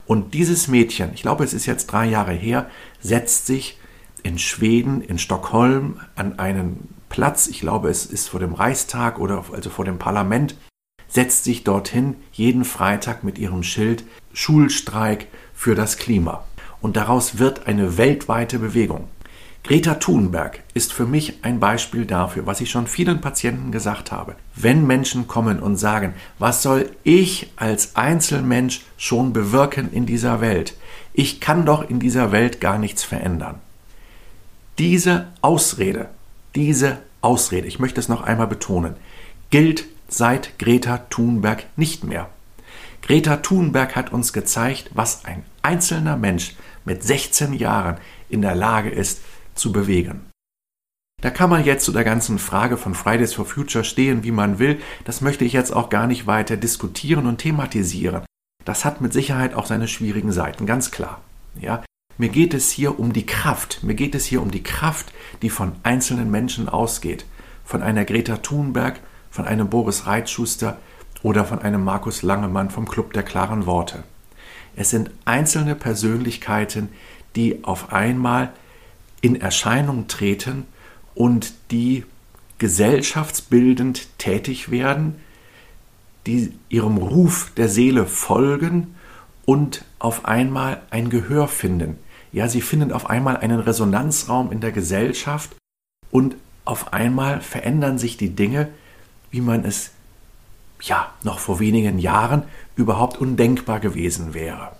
Und 0.06 0.32
dieses 0.32 0.68
Mädchen, 0.68 1.10
ich 1.12 1.22
glaube, 1.22 1.42
es 1.42 1.54
ist 1.54 1.66
jetzt 1.66 1.88
drei 1.88 2.06
Jahre 2.06 2.32
her, 2.32 2.70
setzt 3.00 3.46
sich 3.46 3.78
in 4.22 4.38
Schweden, 4.38 5.00
in 5.00 5.18
Stockholm 5.18 5.98
an 6.14 6.38
einen 6.38 6.94
Platz, 7.08 7.48
ich 7.48 7.60
glaube, 7.60 7.90
es 7.90 8.06
ist 8.06 8.28
vor 8.28 8.38
dem 8.38 8.54
Reichstag 8.54 9.18
oder 9.18 9.44
also 9.52 9.70
vor 9.70 9.84
dem 9.84 9.98
Parlament, 9.98 10.56
setzt 11.16 11.44
sich 11.44 11.64
dorthin 11.64 12.14
jeden 12.30 12.66
Freitag 12.66 13.24
mit 13.24 13.38
ihrem 13.38 13.62
Schild 13.62 14.04
Schulstreik 14.34 15.28
für 15.54 15.74
das 15.74 15.96
Klima. 15.96 16.44
Und 16.82 16.98
daraus 16.98 17.38
wird 17.38 17.66
eine 17.66 17.96
weltweite 17.96 18.58
Bewegung. 18.58 19.08
Greta 19.64 19.94
Thunberg 19.94 20.62
ist 20.74 20.92
für 20.92 21.06
mich 21.06 21.38
ein 21.40 21.58
Beispiel 21.58 22.04
dafür, 22.04 22.44
was 22.44 22.60
ich 22.60 22.70
schon 22.70 22.86
vielen 22.86 23.22
Patienten 23.22 23.72
gesagt 23.72 24.12
habe. 24.12 24.36
Wenn 24.54 24.86
Menschen 24.86 25.26
kommen 25.26 25.58
und 25.58 25.76
sagen, 25.76 26.12
was 26.38 26.62
soll 26.62 26.90
ich 27.02 27.50
als 27.56 27.96
Einzelmensch 27.96 28.82
schon 28.98 29.32
bewirken 29.32 29.90
in 29.90 30.04
dieser 30.04 30.42
Welt? 30.42 30.76
Ich 31.14 31.40
kann 31.40 31.64
doch 31.64 31.88
in 31.88 31.98
dieser 31.98 32.30
Welt 32.30 32.60
gar 32.60 32.78
nichts 32.78 33.04
verändern. 33.04 33.54
Diese 34.76 35.28
Ausrede, 35.40 36.10
diese 36.54 36.98
Ausrede, 37.22 37.66
ich 37.66 37.78
möchte 37.78 38.00
es 38.00 38.10
noch 38.10 38.22
einmal 38.22 38.48
betonen, 38.48 38.96
gilt 39.48 39.86
seit 40.08 40.58
Greta 40.58 40.98
Thunberg 41.10 41.64
nicht 41.76 42.04
mehr. 42.04 42.28
Greta 43.02 43.36
Thunberg 43.36 43.94
hat 43.94 44.12
uns 44.12 44.32
gezeigt, 44.32 44.90
was 44.94 45.24
ein 45.24 45.44
einzelner 45.62 46.16
Mensch 46.16 46.56
mit 46.84 47.02
16 47.02 47.52
Jahren 47.52 47.98
in 48.28 48.42
der 48.42 48.54
Lage 48.54 48.90
ist 48.90 49.20
zu 49.54 49.72
bewegen. 49.72 50.26
Da 51.22 51.30
kann 51.30 51.50
man 51.50 51.64
jetzt 51.64 51.84
zu 51.84 51.92
der 51.92 52.04
ganzen 52.04 52.38
Frage 52.38 52.76
von 52.76 52.94
Fridays 52.94 53.34
for 53.34 53.46
Future 53.46 53.84
stehen, 53.84 54.22
wie 54.22 54.32
man 54.32 54.58
will. 54.58 54.80
Das 55.04 55.20
möchte 55.20 55.44
ich 55.44 55.52
jetzt 55.52 55.72
auch 55.72 55.88
gar 55.88 56.06
nicht 56.06 56.26
weiter 56.26 56.56
diskutieren 56.56 57.26
und 57.26 57.38
thematisieren. 57.38 58.22
Das 58.64 58.84
hat 58.84 59.00
mit 59.00 59.12
Sicherheit 59.12 59.54
auch 59.54 59.66
seine 59.66 59.88
schwierigen 59.88 60.32
Seiten, 60.32 60.66
ganz 60.66 60.90
klar. 60.90 61.20
Ja, 61.58 61.82
mir 62.18 62.28
geht 62.28 62.54
es 62.54 62.70
hier 62.70 62.98
um 62.98 63.12
die 63.12 63.26
Kraft. 63.26 63.82
Mir 63.82 63.94
geht 63.94 64.14
es 64.14 64.24
hier 64.24 64.42
um 64.42 64.50
die 64.50 64.62
Kraft, 64.62 65.12
die 65.42 65.50
von 65.50 65.72
einzelnen 65.82 66.30
Menschen 66.30 66.68
ausgeht. 66.68 67.24
Von 67.64 67.82
einer 67.82 68.04
Greta 68.04 68.38
Thunberg, 68.38 69.00
von 69.36 69.46
einem 69.46 69.68
Boris 69.68 70.06
Reitschuster, 70.06 70.78
oder 71.22 71.44
von 71.44 71.60
einem 71.60 71.82
Markus 71.82 72.22
Langemann 72.22 72.70
vom 72.70 72.86
Club 72.86 73.12
der 73.12 73.24
klaren 73.24 73.66
Worte. 73.66 74.04
Es 74.76 74.90
sind 74.90 75.10
einzelne 75.24 75.74
Persönlichkeiten, 75.74 76.88
die 77.34 77.64
auf 77.64 77.92
einmal 77.92 78.52
in 79.22 79.40
Erscheinung 79.40 80.06
treten 80.06 80.66
und 81.14 81.54
die 81.70 82.04
gesellschaftsbildend 82.58 84.06
tätig 84.18 84.70
werden, 84.70 85.16
die 86.26 86.52
ihrem 86.68 86.96
Ruf 86.96 87.50
der 87.56 87.68
Seele 87.68 88.06
folgen 88.06 88.94
und 89.44 89.84
auf 89.98 90.26
einmal 90.26 90.82
ein 90.90 91.10
Gehör 91.10 91.48
finden. 91.48 91.98
Ja, 92.32 92.48
sie 92.48 92.60
finden 92.60 92.92
auf 92.92 93.10
einmal 93.10 93.36
einen 93.38 93.60
Resonanzraum 93.60 94.52
in 94.52 94.60
der 94.60 94.72
Gesellschaft 94.72 95.56
und 96.10 96.36
auf 96.64 96.92
einmal 96.92 97.40
verändern 97.40 97.98
sich 97.98 98.16
die 98.16 98.30
Dinge, 98.30 98.68
wie 99.30 99.40
man 99.40 99.64
es 99.64 99.90
ja, 100.82 101.12
noch 101.22 101.38
vor 101.38 101.60
wenigen 101.60 101.98
Jahren 101.98 102.42
überhaupt 102.76 103.18
undenkbar 103.18 103.80
gewesen 103.80 104.34
wäre. 104.34 104.72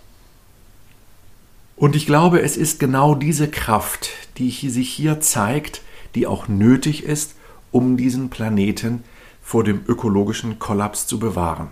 Und 1.77 1.95
ich 1.95 2.07
glaube, 2.07 2.41
es 2.41 2.57
ist 2.57 2.81
genau 2.81 3.15
diese 3.15 3.49
Kraft, 3.49 4.11
die 4.39 4.51
sich 4.51 4.91
hier 4.91 5.21
zeigt, 5.21 5.83
die 6.15 6.27
auch 6.27 6.49
nötig 6.49 7.05
ist, 7.05 7.35
um 7.71 7.97
diesen 7.97 8.31
Planeten 8.31 9.05
vor 9.43 9.63
dem 9.63 9.83
ökologischen 9.87 10.59
Kollaps 10.59 11.07
zu 11.07 11.19
bewahren. 11.19 11.69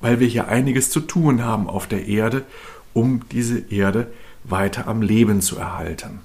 Weil 0.00 0.20
wir 0.20 0.28
hier 0.28 0.48
einiges 0.48 0.90
zu 0.90 1.00
tun 1.00 1.44
haben 1.44 1.68
auf 1.68 1.86
der 1.86 2.06
Erde, 2.06 2.44
um 2.92 3.28
diese 3.30 3.58
Erde 3.58 4.12
weiter 4.44 4.86
am 4.86 5.02
Leben 5.02 5.40
zu 5.40 5.56
erhalten. 5.56 6.20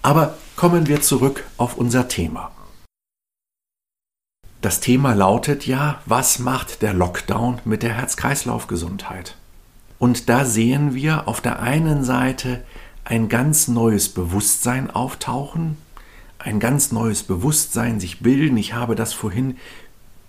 Aber 0.00 0.36
kommen 0.56 0.86
wir 0.86 1.00
zurück 1.00 1.44
auf 1.56 1.76
unser 1.76 2.08
Thema. 2.08 2.50
Das 4.62 4.78
Thema 4.78 5.14
lautet 5.14 5.66
ja, 5.66 6.00
was 6.06 6.38
macht 6.38 6.82
der 6.82 6.94
Lockdown 6.94 7.58
mit 7.64 7.82
der 7.82 7.94
Herz-Kreislauf-Gesundheit? 7.94 9.34
Und 9.98 10.28
da 10.28 10.44
sehen 10.44 10.94
wir 10.94 11.26
auf 11.26 11.40
der 11.40 11.58
einen 11.58 12.04
Seite 12.04 12.62
ein 13.02 13.28
ganz 13.28 13.66
neues 13.66 14.08
Bewusstsein 14.08 14.88
auftauchen, 14.88 15.78
ein 16.38 16.60
ganz 16.60 16.92
neues 16.92 17.24
Bewusstsein 17.24 17.98
sich 17.98 18.20
bilden. 18.20 18.56
Ich 18.56 18.72
habe 18.72 18.94
das 18.94 19.12
vorhin 19.12 19.56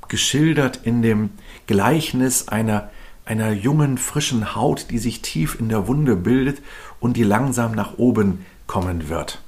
geschildert 0.08 0.80
in 0.84 1.04
dem 1.04 1.30
Gleichnis 1.68 2.48
einer, 2.48 2.90
einer 3.26 3.52
jungen, 3.52 4.00
frischen 4.00 4.56
Haut, 4.56 4.88
die 4.90 4.98
sich 4.98 5.22
tief 5.22 5.60
in 5.60 5.70
der 5.70 5.88
Wunde 5.88 6.16
bildet 6.16 6.60
und 7.00 7.18
die 7.18 7.24
langsam 7.24 7.74
nach 7.74 8.00
oben 8.00 8.44
kommen 8.66 9.10
wird. 9.10 9.44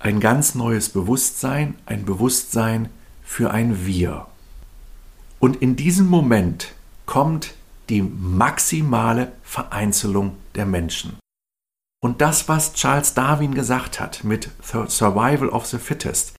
Ein 0.00 0.20
ganz 0.20 0.54
neues 0.54 0.90
Bewusstsein, 0.90 1.76
ein 1.86 2.04
Bewusstsein 2.04 2.90
für 3.30 3.52
ein 3.52 3.86
Wir. 3.86 4.26
Und 5.38 5.62
in 5.62 5.76
diesem 5.76 6.08
Moment 6.08 6.74
kommt 7.06 7.54
die 7.88 8.02
maximale 8.02 9.30
Vereinzelung 9.44 10.36
der 10.56 10.66
Menschen. 10.66 11.16
Und 12.02 12.22
das, 12.22 12.48
was 12.48 12.74
Charles 12.74 13.14
Darwin 13.14 13.54
gesagt 13.54 14.00
hat 14.00 14.24
mit 14.24 14.50
The 14.64 14.80
Survival 14.88 15.48
of 15.48 15.64
the 15.66 15.78
Fittest, 15.78 16.34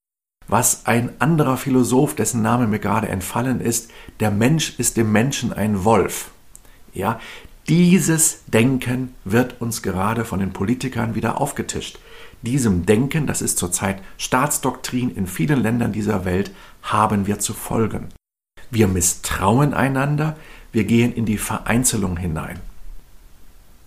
was 0.49 0.85
ein 0.85 1.13
anderer 1.21 1.55
Philosoph, 1.55 2.13
dessen 2.13 2.41
Name 2.41 2.67
mir 2.67 2.79
gerade 2.79 3.07
entfallen 3.07 3.61
ist, 3.61 3.89
der 4.19 4.29
Mensch 4.29 4.77
ist 4.77 4.97
dem 4.97 5.13
Menschen 5.13 5.53
ein 5.53 5.85
Wolf. 5.85 6.31
Ja, 6.93 7.21
dieses 7.69 8.43
Denken 8.47 9.15
wird 9.23 9.61
uns 9.61 9.81
gerade 9.81 10.25
von 10.25 10.41
den 10.41 10.51
Politikern 10.51 11.15
wieder 11.15 11.39
aufgetischt. 11.39 11.99
Diesem 12.41 12.85
Denken, 12.85 13.27
das 13.27 13.41
ist 13.41 13.57
zurzeit 13.57 14.01
Staatsdoktrin 14.17 15.13
in 15.15 15.27
vielen 15.27 15.61
Ländern 15.61 15.91
dieser 15.91 16.25
Welt, 16.25 16.51
haben 16.81 17.27
wir 17.27 17.39
zu 17.39 17.53
folgen. 17.53 18.09
Wir 18.71 18.87
misstrauen 18.87 19.73
einander, 19.73 20.37
wir 20.71 20.85
gehen 20.85 21.13
in 21.13 21.25
die 21.25 21.37
Vereinzelung 21.37 22.17
hinein. 22.17 22.59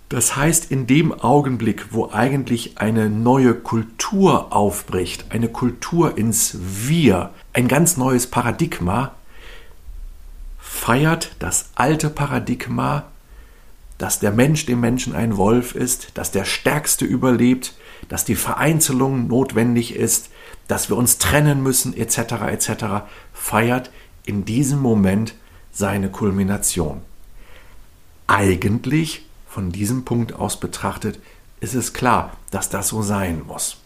Das 0.08 0.36
heißt, 0.36 0.70
in 0.70 0.86
dem 0.86 1.12
Augenblick, 1.12 1.86
wo 1.90 2.10
eigentlich 2.12 2.78
eine 2.78 3.08
neue 3.08 3.54
Kultur 3.54 4.54
aufbricht, 4.54 5.26
eine 5.30 5.48
Kultur 5.48 6.16
ins 6.16 6.56
Wir, 6.60 7.30
ein 7.52 7.66
ganz 7.66 7.96
neues 7.96 8.28
Paradigma, 8.28 9.14
feiert 10.60 11.34
das 11.38 11.70
alte 11.74 12.10
Paradigma, 12.10 13.06
dass 13.98 14.20
der 14.20 14.32
Mensch 14.32 14.66
dem 14.66 14.80
Menschen 14.80 15.14
ein 15.14 15.36
Wolf 15.36 15.74
ist, 15.74 16.10
dass 16.14 16.30
der 16.30 16.44
Stärkste 16.44 17.04
überlebt, 17.04 17.74
dass 18.08 18.24
die 18.24 18.36
Vereinzelung 18.36 19.26
notwendig 19.26 19.94
ist, 19.94 20.30
dass 20.68 20.88
wir 20.88 20.96
uns 20.96 21.18
trennen 21.18 21.62
müssen, 21.62 21.96
etc., 21.96 22.18
etc., 22.48 22.84
feiert 23.32 23.90
in 24.24 24.44
diesem 24.44 24.80
Moment 24.80 25.34
seine 25.72 26.08
Kulmination. 26.08 27.02
Eigentlich, 28.26 29.26
von 29.46 29.70
diesem 29.70 30.04
Punkt 30.04 30.32
aus 30.32 30.58
betrachtet, 30.58 31.20
ist 31.60 31.74
es 31.74 31.92
klar, 31.92 32.32
dass 32.50 32.70
das 32.70 32.88
so 32.88 33.02
sein 33.02 33.42
muss. 33.46 33.78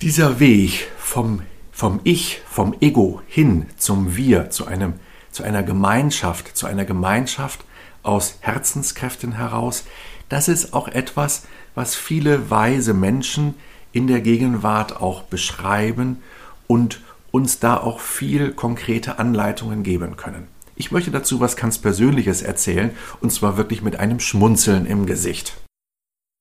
Dieser 0.00 0.40
Weg 0.40 0.88
vom, 0.98 1.42
vom 1.72 2.00
Ich, 2.04 2.42
vom 2.48 2.74
Ego 2.80 3.20
hin 3.26 3.66
zum 3.76 4.16
Wir, 4.16 4.50
zu, 4.50 4.66
einem, 4.66 4.94
zu 5.32 5.42
einer 5.42 5.62
Gemeinschaft, 5.62 6.56
zu 6.56 6.66
einer 6.66 6.84
Gemeinschaft 6.84 7.64
aus 8.02 8.36
Herzenskräften 8.40 9.32
heraus, 9.32 9.84
das 10.28 10.48
ist 10.48 10.72
auch 10.72 10.88
etwas, 10.88 11.44
was 11.74 11.94
viele 11.94 12.50
weise 12.50 12.94
Menschen 12.94 13.54
in 13.92 14.06
der 14.06 14.20
Gegenwart 14.20 15.00
auch 15.00 15.22
beschreiben 15.22 16.22
und 16.66 17.00
uns 17.30 17.58
da 17.58 17.76
auch 17.76 18.00
viel 18.00 18.52
konkrete 18.52 19.18
Anleitungen 19.18 19.82
geben 19.82 20.16
können. 20.16 20.48
Ich 20.76 20.90
möchte 20.90 21.10
dazu 21.10 21.40
was 21.40 21.56
ganz 21.56 21.78
Persönliches 21.78 22.42
erzählen, 22.42 22.90
und 23.20 23.32
zwar 23.32 23.56
wirklich 23.56 23.82
mit 23.82 23.96
einem 23.96 24.20
Schmunzeln 24.20 24.86
im 24.86 25.06
Gesicht. 25.06 25.56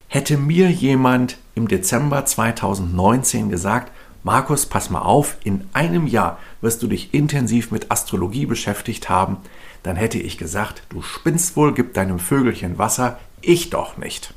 Hätte 0.08 0.38
mir 0.38 0.70
jemand 0.70 1.38
im 1.56 1.68
Dezember 1.68 2.26
2019 2.26 3.50
gesagt, 3.50 3.92
Markus, 4.24 4.66
pass 4.66 4.90
mal 4.90 5.02
auf, 5.02 5.38
in 5.44 5.68
einem 5.74 6.08
Jahr 6.08 6.40
wirst 6.62 6.82
du 6.82 6.88
dich 6.88 7.14
intensiv 7.14 7.72
mit 7.72 7.92
Astrologie 7.92 8.46
beschäftigt 8.46 9.10
haben, 9.10 9.38
dann 9.84 9.96
hätte 9.98 10.18
ich 10.18 10.38
gesagt, 10.38 10.84
du 10.90 11.02
spinnst 11.02 11.58
wohl, 11.58 11.74
gib 11.74 11.94
deinem 11.94 12.20
Vögelchen 12.20 12.78
Wasser, 12.78 13.20
ich 13.42 13.70
doch 13.70 13.98
nicht. 13.98 14.34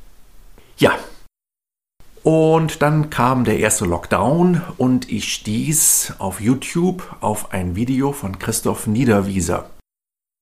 Und 2.27 2.83
dann 2.83 3.09
kam 3.09 3.45
der 3.45 3.61
erste 3.61 3.85
Lockdown 3.85 4.61
und 4.79 5.09
ich 5.13 5.33
stieß 5.33 6.15
auf 6.19 6.41
YouTube 6.41 7.15
auf 7.21 7.53
ein 7.53 7.77
Video 7.77 8.11
von 8.11 8.41
Christoph 8.41 8.89
Niederwieser 8.89 9.71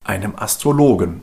einem 0.03 0.35
Astrologen, 0.35 1.21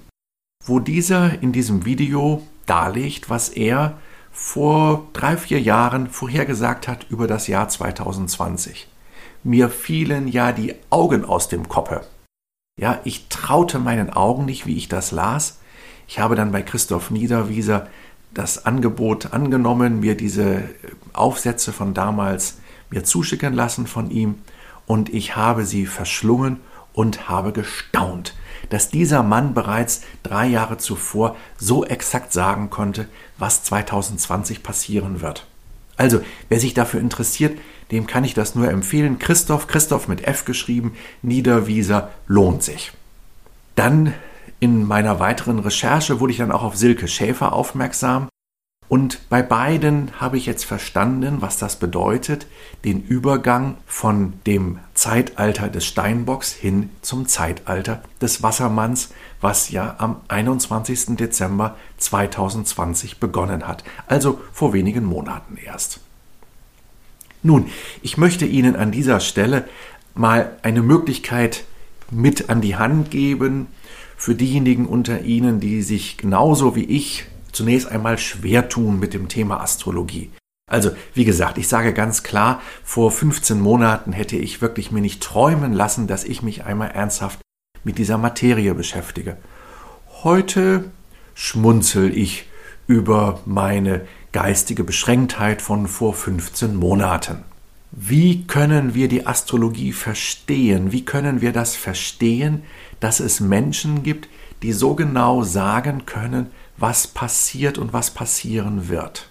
wo 0.64 0.80
dieser 0.80 1.42
in 1.42 1.52
diesem 1.52 1.86
Video 1.86 2.44
darlegt, 2.68 3.28
was 3.28 3.50
er 3.50 3.98
vor 4.32 5.08
drei, 5.14 5.36
vier 5.36 5.60
Jahren 5.60 6.08
vorhergesagt 6.08 6.88
hat 6.88 7.08
über 7.10 7.26
das 7.26 7.48
Jahr 7.48 7.68
2020. 7.68 8.88
Mir 9.44 9.68
fielen 9.68 10.28
ja 10.28 10.52
die 10.52 10.76
Augen 10.92 11.26
aus 11.26 11.50
dem 11.50 11.70
Koppe. 11.70 12.06
Ja, 12.80 13.00
ich 13.04 13.30
traute 13.30 13.80
meinen 13.80 14.12
Augen 14.12 14.46
nicht, 14.46 14.68
wie 14.68 14.78
ich 14.78 14.88
das 14.88 15.10
las. 15.10 15.58
Ich 16.08 16.20
habe 16.20 16.36
dann 16.36 16.52
bei 16.52 16.62
Christoph 16.62 17.10
Niederwieser 17.10 17.88
das 18.34 18.66
Angebot 18.66 19.34
angenommen, 19.34 20.00
mir 20.00 20.16
diese 20.16 20.64
Aufsätze 21.14 21.74
von 21.74 21.94
damals 21.94 22.58
mir 22.90 23.04
zuschicken 23.04 23.54
lassen 23.54 23.88
von 23.88 24.10
ihm 24.10 24.36
und 24.86 25.14
ich 25.14 25.36
habe 25.36 25.66
sie 25.66 25.86
verschlungen 25.86 26.60
und 26.94 27.30
habe 27.30 27.52
gestaunt, 27.52 28.36
dass 28.70 28.90
dieser 28.90 29.24
Mann 29.24 29.54
bereits 29.54 30.02
drei 30.24 30.48
Jahre 30.48 30.78
zuvor 30.78 31.36
so 31.58 31.86
exakt 31.86 32.34
sagen 32.34 32.70
konnte, 32.70 33.08
was 33.38 33.64
2020 33.64 34.64
passieren 34.64 35.22
wird. 35.22 35.46
Also, 35.98 36.22
wer 36.50 36.60
sich 36.60 36.74
dafür 36.74 37.00
interessiert, 37.00 37.58
dem 37.92 38.08
kann 38.08 38.24
ich 38.24 38.34
das 38.34 38.56
nur 38.56 38.70
empfehlen. 38.70 39.20
Christoph, 39.20 39.68
Christoph 39.68 40.08
mit 40.08 40.26
F 40.26 40.46
geschrieben, 40.46 40.94
Niederwieser 41.22 42.10
lohnt 42.28 42.64
sich. 42.64 42.92
Dann 43.76 44.14
in 44.62 44.88
meiner 44.88 45.20
weiteren 45.20 45.60
Recherche 45.60 46.22
wurde 46.22 46.32
ich 46.32 46.38
dann 46.38 46.52
auch 46.52 46.64
auf 46.64 46.78
Silke 46.78 47.10
Schäfer 47.10 47.52
aufmerksam, 47.52 48.30
und 48.88 49.30
bei 49.30 49.42
beiden 49.42 50.12
habe 50.20 50.36
ich 50.36 50.46
jetzt 50.46 50.66
verstanden, 50.66 51.38
was 51.40 51.58
das 51.58 51.78
bedeutet, 51.78 52.46
den 52.84 53.02
Übergang 53.02 53.78
von 53.88 54.34
dem 54.46 54.80
Zeitalter 54.94 55.70
des 55.70 55.86
Steinbocks 55.86 56.52
hin 56.52 56.90
zum 57.02 57.26
Zeitalter 57.26 58.04
des 58.20 58.44
Wassermanns, 58.44 59.14
was 59.40 59.72
ja 59.72 59.96
am 59.98 60.18
21. 60.28 61.16
Dezember 61.16 61.78
2020 62.00 63.22
begonnen 63.22 63.66
hat, 63.66 63.86
also 64.08 64.42
vor 64.52 64.74
wenigen 64.74 65.06
Monaten 65.06 65.56
erst. 65.56 66.02
Nun, 67.44 67.68
ich 68.02 68.18
möchte 68.18 68.46
Ihnen 68.46 68.76
an 68.76 68.92
dieser 68.92 69.22
Stelle 69.22 69.70
mal 70.16 70.58
eine 70.64 70.82
Möglichkeit 70.82 71.64
mit 72.12 72.50
an 72.50 72.60
die 72.60 72.76
Hand 72.76 73.10
geben 73.10 73.68
für 74.22 74.36
diejenigen 74.36 74.86
unter 74.86 75.22
Ihnen, 75.22 75.60
die 75.60 75.82
sich 75.82 76.16
genauso 76.16 76.76
wie 76.76 76.84
ich 76.84 77.26
zunächst 77.52 77.88
einmal 77.88 78.20
schwer 78.20 78.70
tun 78.70 79.00
mit 79.00 79.16
dem 79.16 79.30
Thema 79.30 79.62
Astrologie. 79.62 80.30
Also, 80.70 80.92
wie 81.16 81.26
gesagt, 81.26 81.58
ich 81.58 81.68
sage 81.68 81.92
ganz 81.92 82.22
klar, 82.22 82.62
vor 82.84 83.10
15 83.10 83.60
Monaten 83.60 84.14
hätte 84.14 84.36
ich 84.36 84.62
wirklich 84.62 84.92
mir 84.92 85.02
nicht 85.02 85.24
träumen 85.24 85.74
lassen, 85.74 86.06
dass 86.06 86.24
ich 86.24 86.44
mich 86.44 86.66
einmal 86.66 86.92
ernsthaft 86.92 87.40
mit 87.84 87.98
dieser 87.98 88.20
Materie 88.20 88.76
beschäftige. 88.76 89.38
Heute 90.22 90.92
schmunzel 91.34 92.16
ich 92.16 92.46
über 92.86 93.40
meine 93.48 94.06
geistige 94.34 94.84
Beschränktheit 94.84 95.64
von 95.64 95.88
vor 95.88 96.14
15 96.14 96.76
Monaten. 96.76 97.40
Wie 97.90 98.46
können 98.46 98.94
wir 98.94 99.08
die 99.10 99.26
Astrologie 99.26 99.92
verstehen? 99.92 100.92
Wie 100.92 101.04
können 101.04 101.42
wir 101.42 101.52
das 101.52 101.76
verstehen, 101.76 102.62
dass 103.02 103.20
es 103.20 103.42
Menschen 103.42 104.04
gibt, 104.04 104.30
die 104.64 104.72
so 104.72 104.96
genau 104.96 105.44
sagen 105.44 106.06
können, 106.06 106.52
was 106.78 107.08
passiert 107.08 107.78
und 107.78 107.92
was 107.92 108.12
passieren 108.12 108.88
wird. 108.88 109.28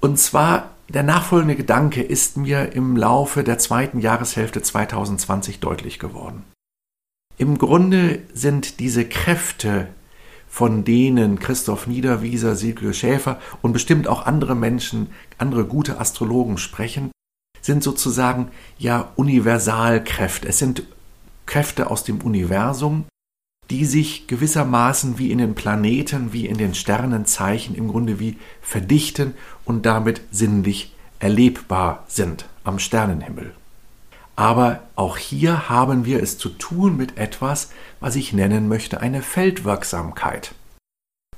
Und 0.00 0.18
zwar 0.18 0.70
der 0.88 1.02
nachfolgende 1.02 1.56
Gedanke 1.56 2.02
ist 2.02 2.36
mir 2.36 2.72
im 2.72 2.96
Laufe 2.96 3.42
der 3.42 3.58
zweiten 3.58 3.98
Jahreshälfte 3.98 4.62
2020 4.62 5.60
deutlich 5.60 5.98
geworden. 5.98 6.44
Im 7.38 7.58
Grunde 7.58 8.22
sind 8.32 8.80
diese 8.80 9.04
Kräfte, 9.04 9.88
von 10.48 10.84
denen 10.84 11.38
Christoph 11.38 11.86
Niederwieser, 11.86 12.56
Silke 12.56 12.94
Schäfer 12.94 13.40
und 13.62 13.72
bestimmt 13.72 14.06
auch 14.08 14.24
andere 14.24 14.54
Menschen, 14.54 15.08
andere 15.38 15.64
gute 15.64 16.00
Astrologen 16.00 16.56
sprechen, 16.56 17.10
sind 17.60 17.82
sozusagen 17.82 18.52
ja 18.78 19.10
Universalkräfte. 19.16 20.48
Es 20.48 20.58
sind 20.58 20.84
Kräfte 21.46 21.90
aus 21.90 22.04
dem 22.04 22.20
Universum, 22.20 23.06
die 23.70 23.84
sich 23.84 24.26
gewissermaßen 24.26 25.18
wie 25.18 25.32
in 25.32 25.38
den 25.38 25.54
Planeten, 25.54 26.32
wie 26.32 26.46
in 26.46 26.58
den 26.58 26.74
Sternenzeichen 26.74 27.74
im 27.74 27.88
Grunde 27.88 28.20
wie 28.20 28.38
verdichten 28.60 29.34
und 29.64 29.86
damit 29.86 30.20
sinnlich 30.30 30.94
erlebbar 31.18 32.04
sind 32.06 32.46
am 32.64 32.78
Sternenhimmel. 32.78 33.54
Aber 34.36 34.82
auch 34.96 35.16
hier 35.16 35.70
haben 35.70 36.04
wir 36.04 36.22
es 36.22 36.36
zu 36.36 36.50
tun 36.50 36.96
mit 36.96 37.16
etwas, 37.16 37.70
was 38.00 38.16
ich 38.16 38.34
nennen 38.34 38.68
möchte 38.68 39.00
eine 39.00 39.22
Feldwirksamkeit. 39.22 40.54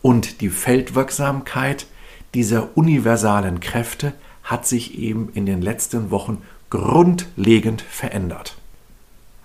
Und 0.02 0.40
die 0.40 0.48
Feldwirksamkeit 0.48 1.86
dieser 2.34 2.76
universalen 2.76 3.60
Kräfte 3.60 4.12
hat 4.42 4.66
sich 4.66 4.98
eben 4.98 5.30
in 5.32 5.46
den 5.46 5.62
letzten 5.62 6.10
Wochen 6.10 6.42
grundlegend 6.70 7.82
verändert. 7.82 8.56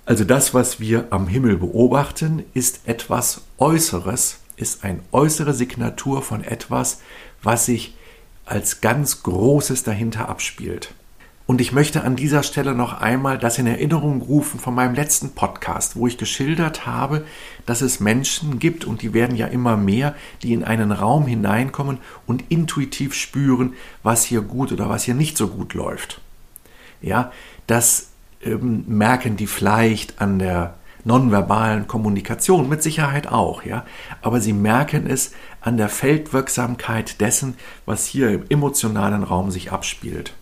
Also 0.05 0.25
das, 0.25 0.53
was 0.53 0.81
wir 0.81 1.07
am 1.11 1.27
Himmel 1.27 1.57
beobachten, 1.57 2.43
ist 2.53 2.81
etwas 2.87 3.41
Äußeres, 3.57 4.39
ist 4.57 4.83
eine 4.83 4.99
äußere 5.13 5.53
Signatur 5.53 6.21
von 6.21 6.43
etwas, 6.43 6.99
was 7.41 7.67
sich 7.67 7.95
als 8.45 8.81
ganz 8.81 9.23
Großes 9.23 9.83
dahinter 9.83 10.27
abspielt. 10.27 10.93
Und 11.45 11.61
ich 11.61 11.71
möchte 11.71 12.03
an 12.03 12.15
dieser 12.15 12.43
Stelle 12.43 12.73
noch 12.73 13.01
einmal 13.01 13.37
das 13.37 13.57
in 13.59 13.67
Erinnerung 13.67 14.21
rufen 14.21 14.59
von 14.59 14.75
meinem 14.75 14.95
letzten 14.95 15.31
Podcast, 15.31 15.95
wo 15.95 16.07
ich 16.07 16.17
geschildert 16.17 16.85
habe, 16.85 17.25
dass 17.65 17.81
es 17.81 17.99
Menschen 17.99 18.59
gibt, 18.59 18.85
und 18.85 19.01
die 19.01 19.13
werden 19.13 19.35
ja 19.37 19.47
immer 19.47 19.77
mehr, 19.77 20.15
die 20.41 20.53
in 20.53 20.63
einen 20.63 20.91
Raum 20.91 21.27
hineinkommen 21.27 21.97
und 22.27 22.45
intuitiv 22.49 23.13
spüren, 23.13 23.73
was 24.03 24.23
hier 24.23 24.41
gut 24.41 24.71
oder 24.73 24.89
was 24.89 25.03
hier 25.03 25.15
nicht 25.15 25.37
so 25.37 25.47
gut 25.47 25.73
läuft. 25.73 26.21
Ja, 27.01 27.31
dass 27.67 28.12
ähm, 28.45 28.85
merken 28.87 29.37
die 29.37 29.47
vielleicht 29.47 30.21
an 30.21 30.39
der 30.39 30.75
nonverbalen 31.05 31.87
Kommunikation 31.87 32.69
mit 32.69 32.81
Sicherheit 32.81 33.27
auch, 33.27 33.63
ja, 33.63 33.85
aber 34.21 34.39
sie 34.39 34.53
merken 34.53 35.05
es 35.07 35.33
an 35.59 35.77
der 35.77 35.89
Feldwirksamkeit 35.89 37.19
dessen, 37.19 37.55
was 37.85 38.05
hier 38.05 38.29
im 38.29 38.45
emotionalen 38.49 39.23
Raum 39.23 39.51
sich 39.51 39.71
abspielt. 39.71 40.33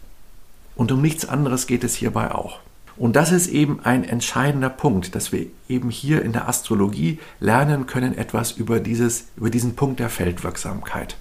Und 0.76 0.92
um 0.92 1.02
nichts 1.02 1.28
anderes 1.28 1.68
geht 1.68 1.84
es 1.84 1.96
hierbei 1.96 2.32
auch. 2.32 2.60
Und 2.98 3.16
das 3.16 3.32
ist 3.32 3.48
eben 3.48 3.80
ein 3.84 4.04
entscheidender 4.04 4.70
Punkt, 4.70 5.16
dass 5.16 5.32
wir 5.32 5.48
eben 5.68 5.90
hier 5.90 6.22
in 6.22 6.34
der 6.34 6.48
Astrologie 6.48 7.20
lernen 7.40 7.88
können 7.88 8.18
etwas 8.18 8.52
über, 8.52 8.80
dieses, 8.80 9.26
über 9.38 9.50
diesen 9.50 9.76
Punkt 9.76 10.00
der 10.00 10.10
Feldwirksamkeit. 10.10 11.18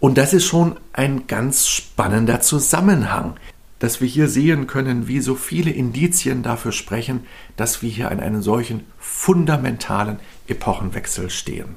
Und 0.00 0.18
das 0.18 0.32
ist 0.32 0.46
schon 0.46 0.76
ein 0.92 1.28
ganz 1.28 1.68
spannender 1.68 2.40
Zusammenhang, 2.40 3.36
dass 3.82 4.00
wir 4.00 4.06
hier 4.06 4.28
sehen 4.28 4.68
können, 4.68 5.08
wie 5.08 5.18
so 5.18 5.34
viele 5.34 5.72
Indizien 5.72 6.44
dafür 6.44 6.70
sprechen, 6.70 7.26
dass 7.56 7.82
wir 7.82 7.90
hier 7.90 8.12
an 8.12 8.20
einem 8.20 8.40
solchen 8.40 8.84
fundamentalen 9.00 10.20
Epochenwechsel 10.46 11.30
stehen. 11.30 11.74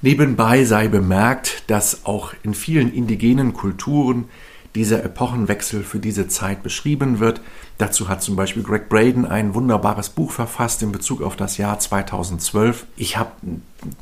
Nebenbei 0.00 0.64
sei 0.64 0.88
bemerkt, 0.88 1.64
dass 1.66 2.06
auch 2.06 2.32
in 2.42 2.54
vielen 2.54 2.90
indigenen 2.90 3.52
Kulturen 3.52 4.24
dieser 4.74 5.04
Epochenwechsel 5.04 5.84
für 5.84 5.98
diese 5.98 6.26
Zeit 6.26 6.62
beschrieben 6.62 7.20
wird. 7.20 7.42
Dazu 7.76 8.08
hat 8.08 8.22
zum 8.22 8.34
Beispiel 8.34 8.62
Greg 8.62 8.88
Braden 8.88 9.26
ein 9.26 9.52
wunderbares 9.52 10.08
Buch 10.08 10.30
verfasst 10.32 10.82
in 10.82 10.90
Bezug 10.90 11.20
auf 11.20 11.36
das 11.36 11.58
Jahr 11.58 11.78
2012. 11.78 12.86
Ich 12.96 13.18
habe 13.18 13.32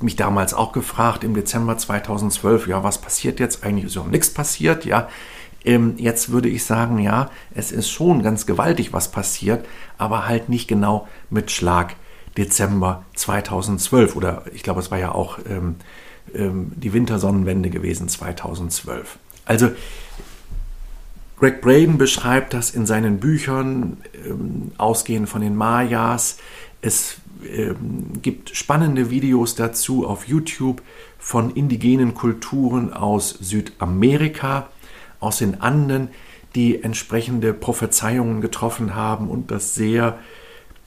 mich 0.01 0.15
damals 0.15 0.55
auch 0.55 0.71
gefragt 0.71 1.25
im 1.25 1.35
Dezember 1.35 1.77
2012, 1.77 2.69
ja, 2.69 2.85
was 2.85 3.01
passiert 3.01 3.41
jetzt? 3.41 3.65
Eigentlich 3.65 3.87
ist 3.87 3.97
ja 3.97 4.05
nichts 4.05 4.31
passiert, 4.31 4.85
ja. 4.85 5.09
Ähm, 5.65 5.95
jetzt 5.97 6.31
würde 6.31 6.49
ich 6.49 6.65
sagen, 6.65 6.99
ja, 6.99 7.31
es 7.55 7.73
ist 7.73 7.91
schon 7.91 8.23
ganz 8.23 8.47
gewaltig, 8.47 8.93
was 8.93 9.11
passiert, 9.11 9.65
aber 9.99 10.27
halt 10.27 10.49
nicht 10.49 10.69
genau 10.69 11.09
mit 11.31 11.51
Schlag 11.51 11.97
Dezember 12.37 13.05
2012 13.15 14.17
oder 14.17 14.45
ich 14.53 14.63
glaube, 14.63 14.81
es 14.81 14.91
war 14.91 14.99
ja 14.99 15.13
auch 15.13 15.39
ähm, 15.49 15.77
ähm, 16.35 16.73
die 16.77 16.93
Wintersonnenwende 16.93 17.71
gewesen 17.71 18.09
2012. 18.09 19.19
Also 19.45 19.71
Greg 21.39 21.61
Braden 21.61 21.99
beschreibt 21.99 22.55
das 22.55 22.71
in 22.71 22.87
seinen 22.87 23.19
Büchern, 23.19 23.99
ähm, 24.25 24.71
ausgehend 24.79 25.29
von 25.29 25.41
den 25.41 25.57
Mayas. 25.57 26.39
Es 26.81 27.17
ähm, 27.45 28.23
gibt 28.23 28.57
spannende 28.57 29.11
Videos 29.11 29.57
dazu 29.57 30.07
auf 30.07 30.29
YouTube 30.29 30.83
von 31.19 31.51
indigenen 31.51 32.15
Kulturen 32.15 32.93
aus 32.93 33.31
Südamerika, 33.41 34.69
aus 35.23 35.39
den 35.39 35.61
Anden, 35.61 36.09
die 36.55 36.83
entsprechende 36.83 37.55
Prophezeiungen 37.55 38.41
getroffen 38.41 38.95
haben 38.95 39.29
und 39.29 39.51
das 39.51 39.75
sehr 39.75 40.19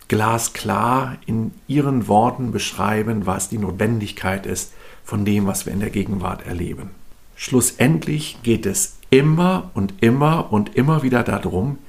glasklar 0.07 1.17
in 1.25 1.51
ihren 1.67 2.07
Worten 2.07 2.51
beschreiben, 2.51 3.25
was 3.25 3.49
die 3.49 3.57
Notwendigkeit 3.57 4.45
ist 4.45 4.73
von 5.03 5.25
dem, 5.25 5.47
was 5.47 5.65
wir 5.65 5.73
in 5.73 5.79
der 5.79 5.89
Gegenwart 5.89 6.45
erleben. 6.45 6.91
Schlussendlich 7.35 8.37
geht 8.43 8.65
es 8.65 8.97
immer 9.09 9.71
und 9.73 9.93
immer 10.01 10.51
und 10.53 10.75
immer 10.75 11.03
wieder 11.03 11.23
darum, 11.23 11.79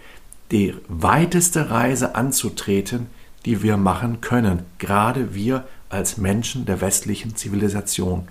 die 0.51 0.75
weiteste 0.89 1.71
Reise 1.71 2.15
anzutreten, 2.15 3.07
die 3.45 3.63
wir 3.63 3.77
machen 3.77 4.21
können, 4.21 4.63
gerade 4.79 5.35
wir 5.35 5.67
als 5.89 6.17
Menschen 6.17 6.65
der 6.65 6.81
westlichen 6.81 7.37
Zivilisation. 7.37 8.29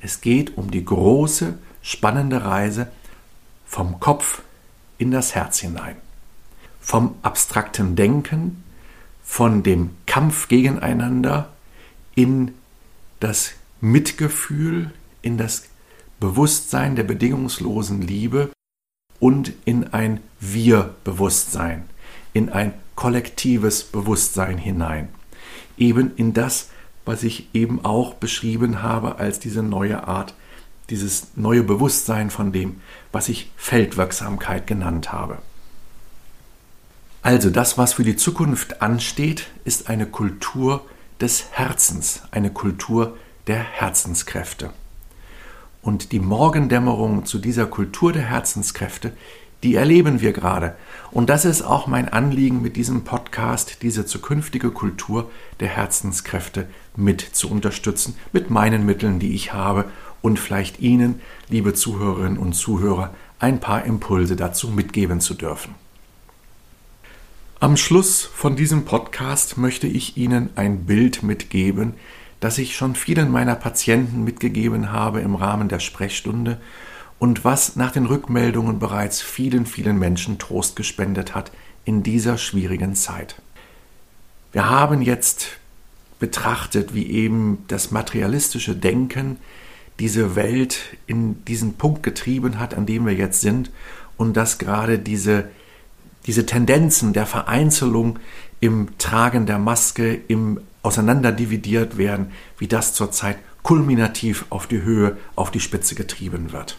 Es 0.00 0.20
geht 0.20 0.56
um 0.56 0.70
die 0.70 0.84
große, 0.84 1.58
spannende 1.82 2.44
Reise 2.44 2.88
vom 3.72 4.00
Kopf 4.00 4.42
in 4.98 5.10
das 5.10 5.34
Herz 5.34 5.60
hinein. 5.60 5.96
Vom 6.78 7.14
abstrakten 7.22 7.96
Denken, 7.96 8.62
von 9.24 9.62
dem 9.62 9.92
Kampf 10.04 10.48
gegeneinander 10.48 11.48
in 12.14 12.52
das 13.18 13.54
Mitgefühl, 13.80 14.92
in 15.22 15.38
das 15.38 15.70
Bewusstsein 16.20 16.96
der 16.96 17.04
bedingungslosen 17.04 18.02
Liebe 18.02 18.50
und 19.18 19.54
in 19.64 19.94
ein 19.94 20.20
Wir-Bewusstsein, 20.38 21.88
in 22.34 22.50
ein 22.50 22.74
kollektives 22.94 23.84
Bewusstsein 23.84 24.58
hinein. 24.58 25.08
Eben 25.78 26.14
in 26.16 26.34
das, 26.34 26.68
was 27.06 27.22
ich 27.22 27.48
eben 27.54 27.82
auch 27.86 28.12
beschrieben 28.12 28.82
habe 28.82 29.16
als 29.16 29.40
diese 29.40 29.62
neue 29.62 30.06
Art, 30.06 30.34
dieses 30.90 31.28
neue 31.36 31.62
Bewusstsein 31.62 32.28
von 32.28 32.52
dem, 32.52 32.82
was 33.12 33.28
ich 33.28 33.50
Feldwirksamkeit 33.56 34.66
genannt 34.66 35.12
habe. 35.12 35.38
Also 37.22 37.50
das, 37.50 37.78
was 37.78 37.92
für 37.94 38.02
die 38.02 38.16
Zukunft 38.16 38.82
ansteht, 38.82 39.46
ist 39.64 39.88
eine 39.88 40.06
Kultur 40.06 40.84
des 41.20 41.46
Herzens, 41.52 42.22
eine 42.32 42.50
Kultur 42.50 43.16
der 43.46 43.58
Herzenskräfte. 43.58 44.70
Und 45.82 46.12
die 46.12 46.20
Morgendämmerung 46.20 47.24
zu 47.24 47.38
dieser 47.38 47.66
Kultur 47.66 48.12
der 48.12 48.22
Herzenskräfte, 48.22 49.12
die 49.62 49.76
erleben 49.76 50.20
wir 50.20 50.32
gerade. 50.32 50.74
Und 51.12 51.30
das 51.30 51.44
ist 51.44 51.62
auch 51.62 51.86
mein 51.86 52.08
Anliegen 52.08 52.62
mit 52.62 52.76
diesem 52.76 53.04
Podcast, 53.04 53.82
diese 53.82 54.04
zukünftige 54.04 54.70
Kultur 54.70 55.30
der 55.60 55.68
Herzenskräfte 55.68 56.66
mit 56.96 57.20
zu 57.20 57.48
unterstützen, 57.48 58.16
mit 58.32 58.50
meinen 58.50 58.84
Mitteln, 58.84 59.20
die 59.20 59.34
ich 59.34 59.52
habe 59.52 59.84
und 60.22 60.38
vielleicht 60.38 60.80
Ihnen, 60.80 61.20
liebe 61.48 61.74
Zuhörerinnen 61.74 62.38
und 62.38 62.54
Zuhörer, 62.54 63.12
ein 63.38 63.60
paar 63.60 63.84
Impulse 63.84 64.36
dazu 64.36 64.68
mitgeben 64.68 65.20
zu 65.20 65.34
dürfen. 65.34 65.74
Am 67.60 67.76
Schluss 67.76 68.22
von 68.22 68.56
diesem 68.56 68.84
Podcast 68.84 69.58
möchte 69.58 69.86
ich 69.86 70.16
Ihnen 70.16 70.50
ein 70.56 70.84
Bild 70.86 71.22
mitgeben, 71.22 71.94
das 72.40 72.58
ich 72.58 72.74
schon 72.74 72.96
vielen 72.96 73.30
meiner 73.30 73.54
Patienten 73.54 74.24
mitgegeben 74.24 74.90
habe 74.90 75.20
im 75.20 75.36
Rahmen 75.36 75.68
der 75.68 75.78
Sprechstunde 75.78 76.60
und 77.20 77.44
was 77.44 77.76
nach 77.76 77.92
den 77.92 78.06
Rückmeldungen 78.06 78.80
bereits 78.80 79.20
vielen, 79.20 79.64
vielen 79.64 79.96
Menschen 79.96 80.40
Trost 80.40 80.74
gespendet 80.74 81.36
hat 81.36 81.52
in 81.84 82.02
dieser 82.02 82.36
schwierigen 82.38 82.96
Zeit. 82.96 83.40
Wir 84.50 84.68
haben 84.68 85.02
jetzt 85.02 85.58
betrachtet, 86.18 86.94
wie 86.94 87.06
eben 87.06 87.64
das 87.68 87.92
materialistische 87.92 88.74
Denken 88.74 89.38
diese 89.98 90.36
Welt 90.36 90.80
in 91.06 91.44
diesen 91.44 91.74
Punkt 91.74 92.02
getrieben 92.02 92.58
hat, 92.58 92.74
an 92.74 92.86
dem 92.86 93.06
wir 93.06 93.14
jetzt 93.14 93.40
sind, 93.40 93.70
und 94.16 94.36
dass 94.36 94.58
gerade 94.58 94.98
diese, 94.98 95.48
diese 96.26 96.46
Tendenzen 96.46 97.12
der 97.12 97.26
Vereinzelung 97.26 98.18
im 98.60 98.96
Tragen 98.98 99.46
der 99.46 99.58
Maske, 99.58 100.14
im 100.28 100.60
auseinanderdividiert 100.82 101.96
werden, 101.96 102.32
wie 102.58 102.66
das 102.66 102.92
zurzeit 102.94 103.38
kulminativ 103.62 104.46
auf 104.50 104.66
die 104.66 104.82
Höhe, 104.82 105.16
auf 105.36 105.50
die 105.50 105.60
Spitze 105.60 105.94
getrieben 105.94 106.52
wird. 106.52 106.78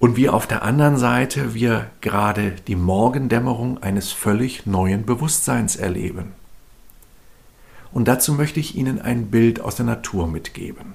Und 0.00 0.16
wie 0.16 0.28
auf 0.28 0.46
der 0.46 0.62
anderen 0.62 0.98
Seite 0.98 1.54
wir 1.54 1.90
gerade 2.00 2.52
die 2.66 2.76
Morgendämmerung 2.76 3.82
eines 3.82 4.12
völlig 4.12 4.66
neuen 4.66 5.06
Bewusstseins 5.06 5.76
erleben. 5.76 6.32
Und 7.94 8.06
dazu 8.06 8.32
möchte 8.32 8.58
ich 8.58 8.74
Ihnen 8.74 9.00
ein 9.00 9.30
Bild 9.30 9.60
aus 9.60 9.76
der 9.76 9.86
Natur 9.86 10.26
mitgeben. 10.26 10.94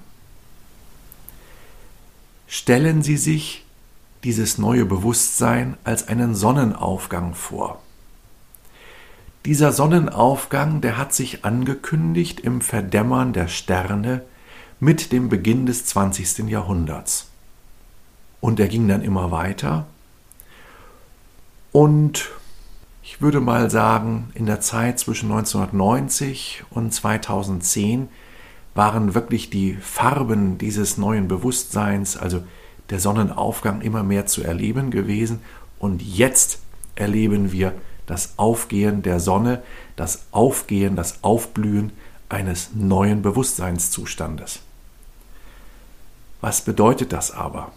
Stellen 2.45 3.01
Sie 3.03 3.15
sich 3.15 3.65
dieses 4.25 4.57
neue 4.57 4.83
Bewusstsein 4.83 5.77
als 5.85 6.09
einen 6.09 6.35
Sonnenaufgang 6.35 7.35
vor. 7.35 7.81
Dieser 9.45 9.71
Sonnenaufgang, 9.71 10.81
der 10.81 10.97
hat 10.97 11.13
sich 11.13 11.45
angekündigt 11.45 12.41
im 12.41 12.59
Verdämmern 12.59 13.31
der 13.31 13.47
Sterne 13.47 14.21
mit 14.81 15.13
dem 15.13 15.29
Beginn 15.29 15.65
des 15.65 15.85
20. 15.85 16.49
Jahrhunderts. 16.49 17.29
Und 18.41 18.59
er 18.59 18.67
ging 18.67 18.89
dann 18.89 19.03
immer 19.03 19.31
weiter. 19.31 19.87
Und 21.71 22.29
ich 23.19 23.21
würde 23.21 23.41
mal 23.41 23.69
sagen, 23.69 24.31
in 24.33 24.45
der 24.45 24.61
Zeit 24.61 24.97
zwischen 24.97 25.29
1990 25.29 26.63
und 26.69 26.93
2010 26.93 28.07
waren 28.75 29.13
wirklich 29.13 29.49
die 29.49 29.73
Farben 29.75 30.57
dieses 30.57 30.97
neuen 30.97 31.27
Bewusstseins, 31.27 32.15
also 32.15 32.41
der 32.89 33.01
Sonnenaufgang, 33.01 33.81
immer 33.81 34.03
mehr 34.03 34.25
zu 34.25 34.41
erleben 34.41 34.89
gewesen. 34.89 35.41
Und 35.79 36.01
jetzt 36.01 36.61
erleben 36.95 37.51
wir 37.51 37.73
das 38.05 38.35
Aufgehen 38.37 39.01
der 39.01 39.19
Sonne, 39.19 39.63
das 39.97 40.27
Aufgehen, 40.31 40.95
das 40.95 41.21
Aufblühen 41.21 41.91
eines 42.29 42.69
neuen 42.73 43.21
Bewusstseinszustandes. 43.21 44.61
Was 46.39 46.61
bedeutet 46.61 47.11
das 47.11 47.31
aber? 47.31 47.73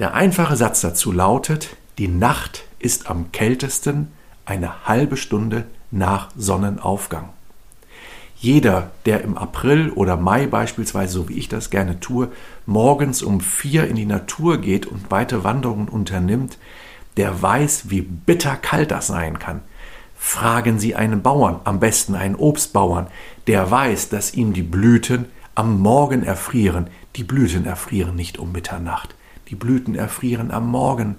Der 0.00 0.14
einfache 0.14 0.56
Satz 0.56 0.80
dazu 0.80 1.12
lautet, 1.12 1.76
die 1.98 2.08
Nacht 2.08 2.64
ist 2.84 3.08
am 3.08 3.32
kältesten 3.32 4.08
eine 4.44 4.86
halbe 4.86 5.16
Stunde 5.16 5.64
nach 5.90 6.28
Sonnenaufgang. 6.36 7.30
Jeder, 8.36 8.90
der 9.06 9.22
im 9.22 9.38
April 9.38 9.88
oder 9.90 10.18
Mai 10.18 10.46
beispielsweise, 10.46 11.14
so 11.14 11.28
wie 11.30 11.38
ich 11.38 11.48
das 11.48 11.70
gerne 11.70 11.98
tue, 11.98 12.30
morgens 12.66 13.22
um 13.22 13.40
vier 13.40 13.88
in 13.88 13.96
die 13.96 14.04
Natur 14.04 14.58
geht 14.58 14.84
und 14.84 15.10
weite 15.10 15.44
Wanderungen 15.44 15.88
unternimmt, 15.88 16.58
der 17.16 17.40
weiß, 17.40 17.88
wie 17.88 18.02
bitter 18.02 18.56
kalt 18.56 18.90
das 18.90 19.06
sein 19.06 19.38
kann. 19.38 19.60
Fragen 20.14 20.78
Sie 20.78 20.94
einen 20.94 21.22
Bauern, 21.22 21.60
am 21.64 21.80
besten 21.80 22.14
einen 22.14 22.34
Obstbauern, 22.34 23.06
der 23.46 23.70
weiß, 23.70 24.10
dass 24.10 24.34
ihm 24.34 24.52
die 24.52 24.62
Blüten 24.62 25.26
am 25.54 25.80
Morgen 25.80 26.22
erfrieren. 26.22 26.88
Die 27.16 27.24
Blüten 27.24 27.64
erfrieren 27.64 28.14
nicht 28.14 28.38
um 28.38 28.52
Mitternacht. 28.52 29.14
Die 29.48 29.54
Blüten 29.54 29.94
erfrieren 29.94 30.50
am 30.50 30.68
Morgen, 30.68 31.16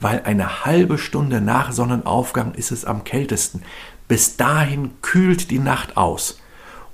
weil 0.00 0.22
eine 0.24 0.64
halbe 0.64 0.98
Stunde 0.98 1.40
nach 1.40 1.72
Sonnenaufgang 1.72 2.54
ist 2.54 2.70
es 2.70 2.84
am 2.84 3.04
kältesten. 3.04 3.62
Bis 4.08 4.36
dahin 4.36 4.90
kühlt 5.02 5.50
die 5.50 5.58
Nacht 5.58 5.96
aus 5.96 6.38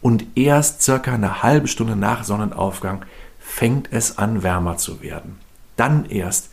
und 0.00 0.24
erst 0.36 0.82
circa 0.82 1.12
eine 1.12 1.42
halbe 1.42 1.68
Stunde 1.68 1.96
nach 1.96 2.24
Sonnenaufgang 2.24 3.04
fängt 3.38 3.92
es 3.92 4.18
an 4.18 4.42
wärmer 4.42 4.76
zu 4.76 5.02
werden. 5.02 5.38
Dann 5.76 6.06
erst 6.06 6.50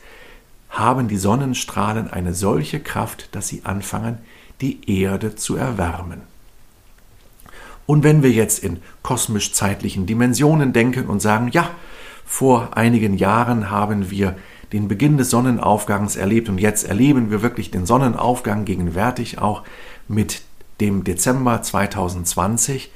haben 0.70 1.08
die 1.08 1.18
Sonnenstrahlen 1.18 2.12
eine 2.12 2.34
solche 2.34 2.80
Kraft, 2.80 3.30
dass 3.34 3.48
sie 3.48 3.62
anfangen, 3.64 4.18
die 4.62 5.02
Erde 5.02 5.36
zu 5.36 5.56
erwärmen. 5.56 6.22
Und 7.86 8.04
wenn 8.04 8.22
wir 8.22 8.32
jetzt 8.32 8.64
in 8.64 8.82
kosmisch-zeitlichen 9.02 10.06
Dimensionen 10.06 10.74
denken 10.74 11.08
und 11.08 11.22
sagen, 11.22 11.50
ja, 11.54 11.70
vor 12.28 12.76
einigen 12.76 13.18
Jahren 13.18 13.72
haben 13.72 14.12
wir 14.12 14.36
den 14.74 14.90
Beginn 14.90 15.18
des 15.18 15.30
Sonnenaufgangs 15.30 16.18
erlebt 16.18 16.50
und 16.50 16.58
jetzt 16.58 16.84
erleben 16.84 17.32
wir 17.32 17.42
wirklich 17.42 17.72
den 17.72 17.86
Sonnenaufgang 17.86 18.66
gegenwärtig 18.66 19.40
auch 19.40 19.64
mit 20.10 20.42
dem 20.82 21.06
Dezember 21.06 21.62
2020, 21.62 22.92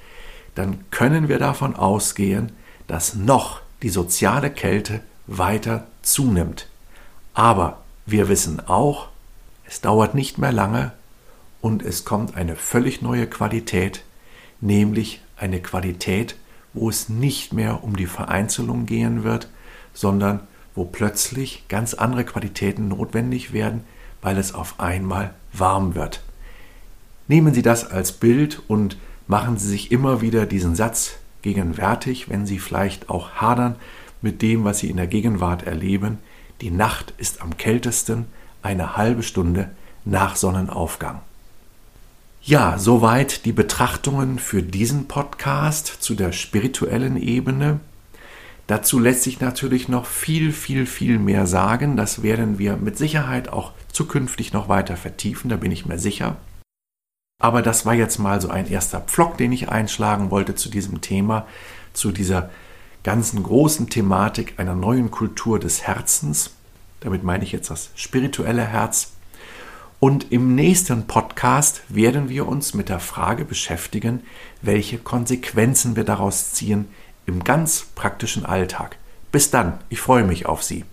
dann 0.54 0.84
können 0.92 1.30
wir 1.30 1.40
davon 1.40 1.78
ausgehen, 1.78 2.52
dass 2.88 3.16
noch 3.16 3.62
die 3.82 3.90
soziale 3.90 4.52
Kälte 4.52 5.00
weiter 5.28 5.88
zunimmt. 6.02 6.68
Aber 7.34 7.80
wir 8.06 8.28
wissen 8.28 8.60
auch, 8.60 9.08
es 9.66 9.80
dauert 9.80 10.14
nicht 10.14 10.38
mehr 10.38 10.52
lange 10.52 10.92
und 11.62 11.84
es 11.84 12.04
kommt 12.04 12.36
eine 12.36 12.58
völlig 12.58 13.02
neue 13.02 13.28
Qualität, 13.28 14.04
nämlich 14.60 15.22
eine 15.38 15.62
Qualität, 15.62 16.36
wo 16.74 16.90
es 16.90 17.10
nicht 17.10 17.54
mehr 17.54 17.84
um 17.84 17.96
die 17.96 18.06
Vereinzelung 18.06 18.86
gehen 18.86 19.24
wird, 19.24 19.50
sondern 19.94 20.42
wo 20.74 20.86
plötzlich 20.86 21.66
ganz 21.68 21.94
andere 21.94 22.24
Qualitäten 22.24 22.88
notwendig 22.88 23.54
werden, 23.54 23.84
weil 24.22 24.38
es 24.38 24.54
auf 24.54 24.80
einmal 24.80 25.34
warm 25.54 25.96
wird. 25.96 26.22
Nehmen 27.28 27.54
Sie 27.54 27.62
das 27.62 27.90
als 27.90 28.14
Bild 28.14 28.62
und 28.68 28.98
machen 29.28 29.58
Sie 29.58 29.68
sich 29.68 29.92
immer 29.92 30.22
wieder 30.22 30.46
diesen 30.46 30.76
Satz 30.76 31.18
gegenwärtig, 31.42 32.30
wenn 32.30 32.46
Sie 32.46 32.60
vielleicht 32.60 33.10
auch 33.10 33.32
hadern 33.32 33.76
mit 34.22 34.42
dem, 34.42 34.64
was 34.64 34.80
Sie 34.80 34.90
in 34.90 34.98
der 34.98 35.08
Gegenwart 35.08 35.64
erleben. 35.64 36.20
Die 36.62 36.72
Nacht 36.72 37.14
ist 37.18 37.42
am 37.42 37.58
kältesten 37.58 38.26
eine 38.62 38.96
halbe 38.96 39.24
Stunde 39.24 39.72
nach 40.06 40.36
Sonnenaufgang. 40.36 41.22
Ja, 42.44 42.80
soweit 42.80 43.46
die 43.46 43.52
Betrachtungen 43.52 44.40
für 44.40 44.64
diesen 44.64 45.08
Podcast 45.08 45.86
zu 46.00 46.16
der 46.16 46.32
spirituellen 46.32 47.16
Ebene. 47.16 47.80
Dazu 48.66 48.98
lässt 48.98 49.22
sich 49.22 49.40
natürlich 49.40 49.88
noch 49.88 50.08
viel, 50.08 50.52
viel, 50.52 50.88
viel 50.88 51.20
mehr 51.20 51.46
sagen. 51.46 51.98
Das 51.98 52.24
werden 52.24 52.58
wir 52.58 52.78
mit 52.78 52.98
Sicherheit 52.98 53.50
auch 53.50 53.74
zukünftig 53.92 54.54
noch 54.54 54.70
weiter 54.70 54.98
vertiefen, 54.98 55.50
da 55.50 55.56
bin 55.56 55.72
ich 55.72 55.86
mir 55.86 56.00
sicher. 56.00 56.38
Aber 57.40 57.62
das 57.62 57.86
war 57.86 57.94
jetzt 57.94 58.18
mal 58.18 58.42
so 58.42 58.50
ein 58.50 58.68
erster 58.68 59.02
Pflock, 59.02 59.38
den 59.38 59.52
ich 59.52 59.70
einschlagen 59.70 60.32
wollte 60.32 60.56
zu 60.56 60.70
diesem 60.70 61.00
Thema, 61.02 61.46
zu 61.94 62.12
dieser 62.12 62.50
ganzen 63.04 63.44
großen 63.44 63.88
Thematik 63.88 64.56
einer 64.58 64.76
neuen 64.76 65.12
Kultur 65.12 65.60
des 65.60 65.84
Herzens. 65.84 66.56
Damit 67.02 67.24
meine 67.24 67.44
ich 67.44 67.52
jetzt 67.52 67.70
das 67.70 67.92
spirituelle 67.96 68.66
Herz. 68.66 69.14
Und 70.04 70.32
im 70.32 70.56
nächsten 70.56 71.06
Podcast 71.06 71.84
werden 71.88 72.28
wir 72.28 72.48
uns 72.48 72.74
mit 72.74 72.90
der 72.90 73.00
Frage 73.00 73.46
beschäftigen, 73.46 74.24
welche 74.64 74.98
Konsequenzen 74.98 75.96
wir 75.96 76.04
daraus 76.04 76.54
ziehen 76.54 76.88
im 77.28 77.44
ganz 77.44 77.86
praktischen 77.94 78.44
Alltag. 78.44 78.98
Bis 79.32 79.52
dann, 79.52 79.78
ich 79.90 80.02
freue 80.02 80.24
mich 80.24 80.48
auf 80.48 80.64
Sie. 80.64 80.86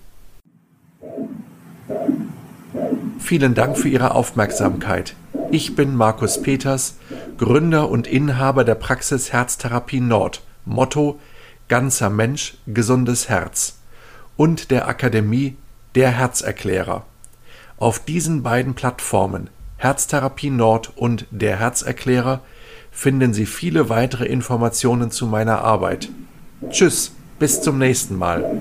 Vielen 3.19 3.55
Dank 3.55 3.79
für 3.79 3.89
Ihre 3.89 4.15
Aufmerksamkeit. 4.15 5.17
Ich 5.51 5.75
bin 5.75 5.97
Markus 5.97 6.43
Peters, 6.43 6.97
Gründer 7.39 7.89
und 7.89 8.07
Inhaber 8.07 8.63
der 8.63 8.75
Praxis 8.75 9.33
Herztherapie 9.33 10.01
Nord. 10.01 10.43
Motto 10.67 11.19
Ganzer 11.69 12.11
Mensch, 12.11 12.59
gesundes 12.67 13.31
Herz 13.31 13.79
und 14.37 14.71
der 14.71 14.87
Akademie 14.87 15.57
Der 15.95 16.11
Herzerklärer. 16.11 17.07
Auf 17.79 18.01
diesen 18.01 18.43
beiden 18.43 18.75
Plattformen 18.75 19.51
Herztherapie 19.77 20.51
Nord 20.51 20.97
und 20.97 21.27
der 21.31 21.61
Herzerklärer 21.61 22.41
finden 22.91 23.33
Sie 23.33 23.47
viele 23.47 23.89
weitere 23.89 24.27
Informationen 24.27 25.13
zu 25.13 25.27
meiner 25.27 25.61
Arbeit. 25.61 26.09
Tschüss, 26.71 27.13
bis 27.39 27.63
zum 27.63 27.79
nächsten 27.79 28.17
Mal. 28.17 28.61